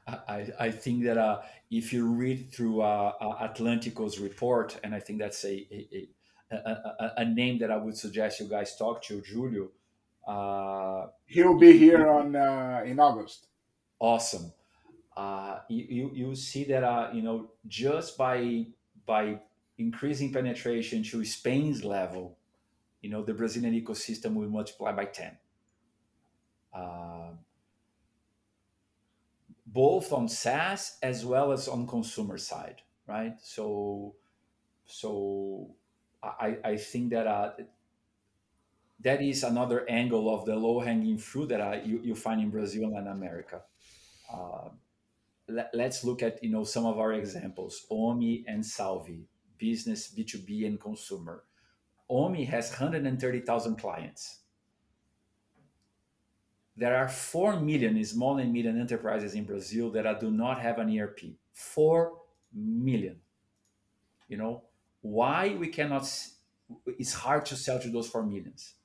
[0.08, 5.00] I, I think that uh, if you read through uh, uh, Atlantico's report, and I
[5.00, 6.08] think that's a, a,
[6.52, 9.70] a, a, name that I would suggest you guys talk to, Julio.
[10.30, 13.48] Uh, He'll be here on uh, in August.
[14.00, 14.52] Awesome.
[15.16, 18.66] Uh, you, you, you see that uh, you know just by
[19.06, 19.40] by
[19.80, 22.38] increasing penetration to Spain's level,
[23.02, 25.38] you know, the Brazilian ecosystem will multiply by 10.
[26.74, 27.32] Uh,
[29.66, 33.36] both on SaaS as well as on consumer side, right?
[33.42, 34.16] So,
[34.86, 35.72] so
[36.22, 37.52] I, I think that uh,
[39.02, 42.50] that is another angle of the low hanging fruit that uh, you, you find in
[42.50, 43.62] Brazil and America.
[44.32, 44.70] Uh,
[45.48, 49.28] let, us look at you know some of our examples: Omie and Salvy,
[49.58, 51.44] business B two B and consumer.
[52.10, 54.40] Omie has 130,000 clients.
[56.76, 60.98] There are 4 million small and medium enterprises in Brazil that do not have an
[60.98, 61.20] ERP.
[61.54, 62.14] 4
[62.54, 63.18] million.
[64.28, 64.64] You know,
[65.02, 66.10] why we cannot,
[66.88, 68.76] it's hard to sell to those 4 millions.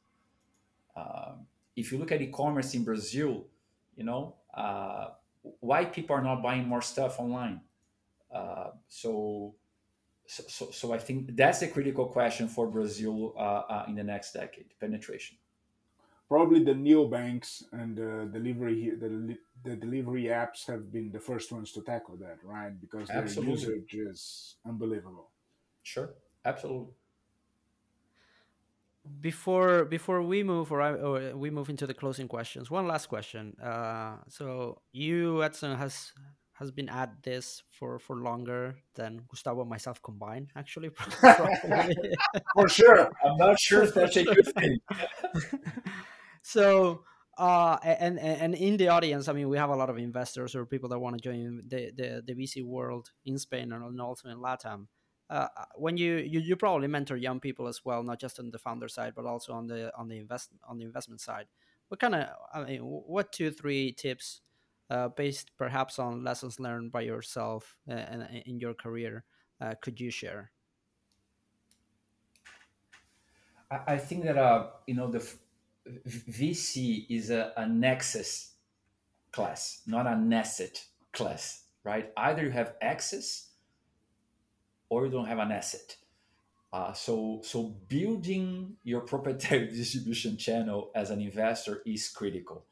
[0.96, 1.32] Uh,
[1.76, 3.46] if you look at e-commerce in Brazil,
[3.96, 5.08] you know, uh,
[5.60, 7.60] why people are not buying more stuff online.
[8.32, 9.54] Uh, so
[10.26, 14.32] so, so, I think that's a critical question for Brazil uh, uh, in the next
[14.32, 15.36] decade: penetration.
[16.28, 21.72] Probably the neobanks and the delivery the, the delivery apps have been the first ones
[21.72, 22.72] to tackle that, right?
[22.80, 23.52] Because their absolutely.
[23.52, 25.28] usage is unbelievable.
[25.82, 26.14] Sure,
[26.46, 26.94] absolutely.
[29.20, 33.06] Before before we move or, I, or we move into the closing questions one last
[33.06, 33.54] question.
[33.62, 36.12] Uh, so you edson has
[36.54, 40.88] has been at this for for longer than gustavo and myself combined actually
[42.54, 43.10] for sure.
[43.24, 44.78] I'm not sure if that's a good thing.
[46.42, 47.04] So
[47.36, 50.64] uh and, and in the audience i mean we have a lot of investors or
[50.64, 54.38] people that want to join the the, the vc world in spain and also in
[54.38, 54.86] latam
[55.30, 58.50] uh, uh, when you, you you probably mentor young people as well, not just on
[58.50, 61.46] the founder side, but also on the on the invest on the investment side.
[61.88, 64.42] What kind of I mean, what two three tips,
[64.90, 67.94] uh, based perhaps on lessons learned by yourself uh,
[68.44, 69.24] in your career,
[69.60, 70.50] uh, could you share?
[73.70, 75.26] I, I think that uh you know the
[76.06, 78.52] VC is a, an access
[79.32, 82.10] class, not an asset class, right?
[82.16, 83.50] Either you have access
[84.88, 85.96] or you don't have an asset.
[86.72, 92.64] Uh, so, so building your proprietary distribution channel as an investor is critical.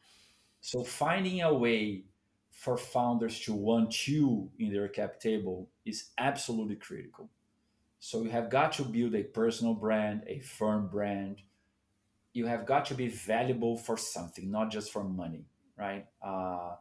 [0.61, 2.05] So finding a way
[2.51, 7.31] for founders to want you in their cap table is absolutely critical.
[7.99, 11.43] So you have got to build a personal brand, a firm brand.
[12.33, 15.45] You have got to be valuable for something, not just for money,
[15.79, 16.07] right?
[16.21, 16.75] Uh,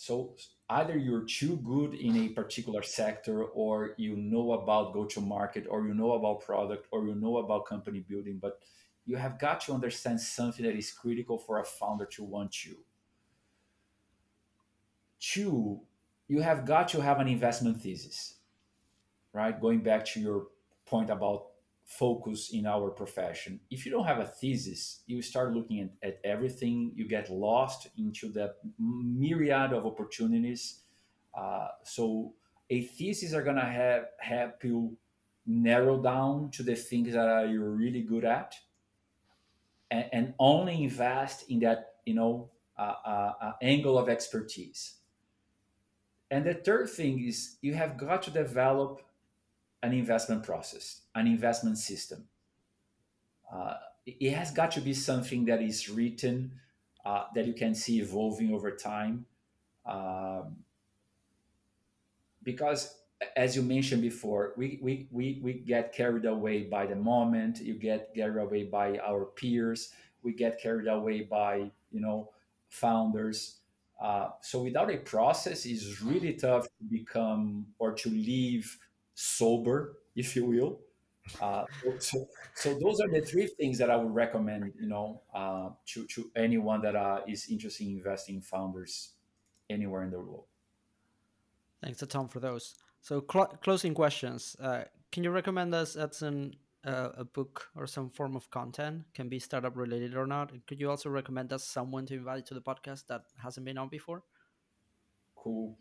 [0.00, 0.36] so
[0.70, 5.66] either you're too good in a particular sector or you know about go to market
[5.68, 8.60] or you know about product or you know about company building but
[9.06, 12.76] you have got to understand something that is critical for a founder to want you.
[15.18, 15.80] Two
[16.28, 18.36] you have got to have an investment thesis
[19.32, 19.60] right?
[19.60, 20.46] Going back to your
[20.86, 21.47] point about
[21.88, 23.58] focus in our profession.
[23.70, 27.88] If you don't have a thesis, you start looking at, at everything, you get lost
[27.96, 30.80] into the myriad of opportunities.
[31.36, 32.34] Uh, so
[32.68, 34.98] a thesis are gonna have help you
[35.46, 38.54] narrow down to the things that you're really good at,
[39.90, 44.96] and, and only invest in that you know uh, uh, uh, angle of expertise.
[46.30, 49.00] And the third thing is you have got to develop
[49.82, 52.24] an investment process, an investment system.
[53.52, 53.74] Uh,
[54.06, 56.52] it has got to be something that is written
[57.04, 59.26] uh, that you can see evolving over time.
[59.86, 60.56] Um,
[62.42, 62.96] because,
[63.36, 67.74] as you mentioned before, we, we, we, we get carried away by the moment, you
[67.74, 72.30] get carried away by our peers, we get carried away by, you know,
[72.68, 73.58] founders.
[74.00, 78.78] Uh, so without a process, it's really tough to become or to leave
[79.18, 80.78] sober, if you will.
[81.42, 81.64] Uh,
[81.98, 86.06] so, so those are the three things that I would recommend, you know, uh, to,
[86.06, 89.14] to anyone that uh, is interested in investing in founders
[89.68, 90.44] anywhere in the world.
[91.82, 92.76] Thanks to Tom for those.
[93.00, 94.56] So cl- closing questions.
[94.60, 96.54] Uh, can you recommend us Edson
[96.86, 99.02] uh, a book or some form of content?
[99.14, 100.52] Can be startup related or not.
[100.66, 103.88] Could you also recommend us someone to invite to the podcast that hasn't been on
[103.88, 104.22] before?
[105.34, 105.76] Cool.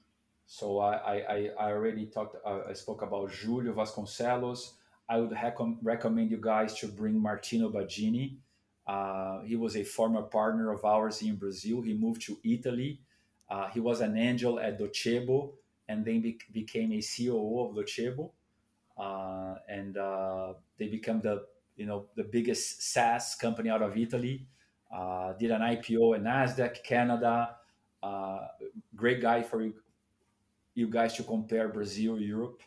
[0.47, 4.71] So I, I, I already talked, uh, I spoke about Julio Vasconcellos.
[5.09, 8.37] I would rec- recommend you guys to bring Martino Bagini.
[8.87, 11.81] Uh, he was a former partner of ours in Brazil.
[11.81, 13.01] He moved to Italy.
[13.49, 15.51] Uh, he was an angel at Docebo
[15.89, 18.31] and then be- became a COO of Docebo.
[18.97, 21.45] Uh, and uh, they become the
[21.75, 24.47] you know the biggest SaaS company out of Italy.
[24.89, 27.55] Uh, did an IPO in Nasdaq Canada.
[28.95, 29.73] great guy for you
[30.78, 32.61] you guys to compare Brazil, Europe.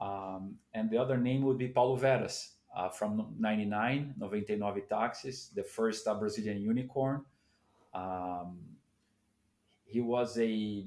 [0.00, 5.62] Um, and the other name would be Paulo Veras uh, from 99, 99 Taxis, the
[5.62, 7.22] first uh, Brazilian unicorn.
[7.92, 8.58] Um,
[9.84, 10.86] he was a,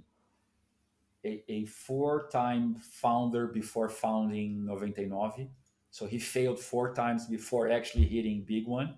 [1.23, 5.49] a, a four-time founder before founding 99.
[5.91, 8.95] So he failed four times before actually hitting big one.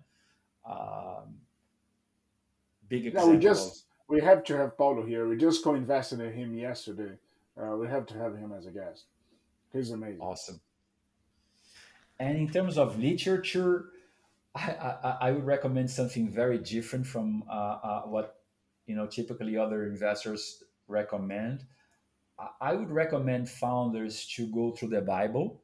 [0.65, 1.35] Um,
[2.87, 3.31] big example.
[3.31, 5.27] Yeah, we just we have to have Paulo here.
[5.27, 7.17] We just co-invested in him yesterday.
[7.61, 9.05] Uh, we have to have him as a guest.
[9.73, 10.21] He's amazing.
[10.21, 10.61] Awesome.
[12.19, 13.85] And in terms of literature,
[14.55, 18.41] I, I, I would recommend something very different from uh, uh, what
[18.87, 21.65] you know typically other investors recommend.
[22.61, 25.61] I would recommend founders to go through the Bible.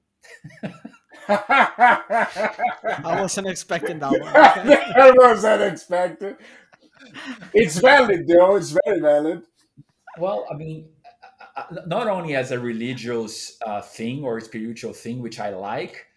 [1.30, 4.22] I wasn't expecting that one.
[4.26, 6.36] I wasn't expecting.
[7.54, 8.58] It's valid, though.
[8.58, 9.44] It's very valid.
[10.18, 10.90] Well, I mean,
[11.86, 16.08] not only as a religious uh, thing or spiritual thing, which I like,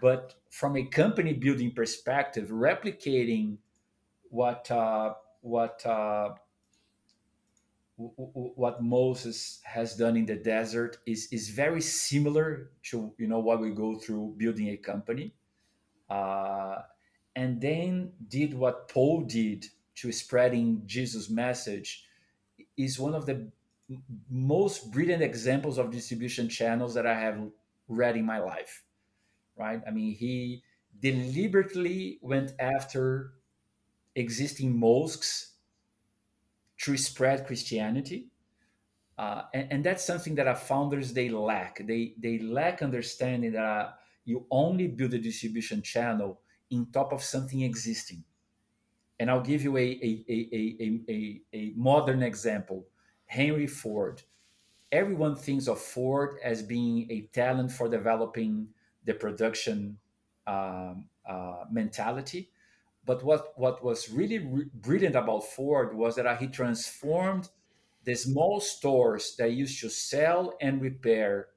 [0.00, 3.58] but from a company building perspective, replicating
[4.30, 6.34] what uh, what uh,
[7.96, 13.60] what Moses has done in the desert is is very similar to you know what
[13.60, 15.34] we go through building a company,
[16.08, 16.82] uh,
[17.34, 19.66] and then did what Paul did
[19.96, 22.04] to spreading Jesus' message
[22.76, 23.46] is one of the
[24.30, 27.38] most brilliant examples of distribution channels that I have
[27.88, 28.82] read in my life.
[29.56, 29.80] Right?
[29.86, 30.62] I mean, he
[31.00, 33.34] deliberately went after
[34.14, 35.52] existing mosques
[36.78, 38.28] to spread Christianity.
[39.16, 41.86] Uh, and, and, that's something that our founders they lack.
[41.86, 43.90] They they lack understanding that uh,
[44.24, 48.24] you only build a distribution channel in top of something existing.
[49.20, 52.86] And I'll give you a, a, a, a, a, modern example
[53.26, 54.22] Henry Ford.
[54.92, 58.68] Everyone thinks of Ford as being a talent for developing
[59.04, 59.98] the production
[60.46, 62.50] um, uh, mentality.
[63.04, 67.48] But what, what was really re- brilliant about Ford was that he transformed
[68.04, 71.48] the small stores that used to sell and repair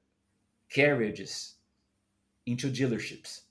[0.68, 1.54] carriages
[2.46, 3.42] into dealerships.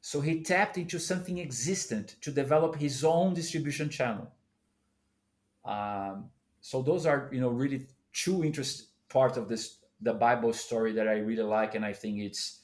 [0.00, 4.30] So he tapped into something existent to develop his own distribution channel.
[5.64, 6.30] Um,
[6.66, 11.06] so those are, you know, really two interest part of this the Bible story that
[11.06, 12.62] I really like, and I think it's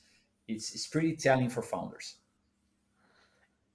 [0.48, 2.16] it's it's pretty telling for founders.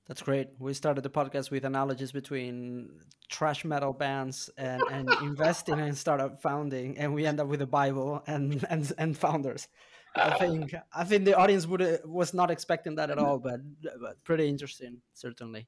[0.05, 0.49] That's great.
[0.59, 2.89] We started the podcast with analogies between
[3.29, 7.67] trash metal bands and, and investing and startup founding, and we end up with the
[7.81, 9.69] Bible and and, and founders.
[10.13, 14.21] I think I think the audience would was not expecting that at all, but, but
[14.25, 15.67] pretty interesting certainly.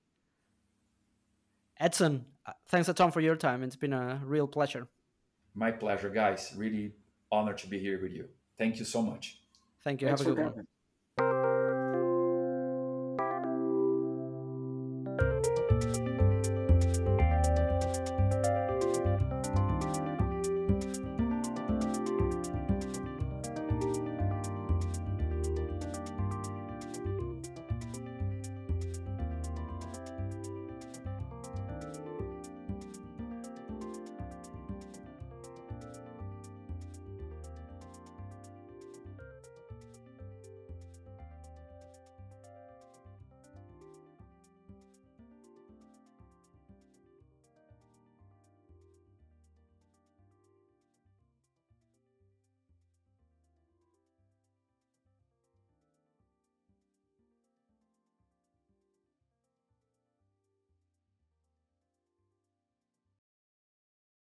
[1.80, 3.64] Edson, uh, thanks a ton for your time.
[3.64, 4.88] It's been a real pleasure.
[5.56, 6.54] My pleasure, guys.
[6.58, 6.94] Really
[7.32, 8.28] honored to be here with you.
[8.58, 9.40] Thank you so much.
[9.84, 10.08] Thank you.
[10.08, 10.68] Thanks Have a good one.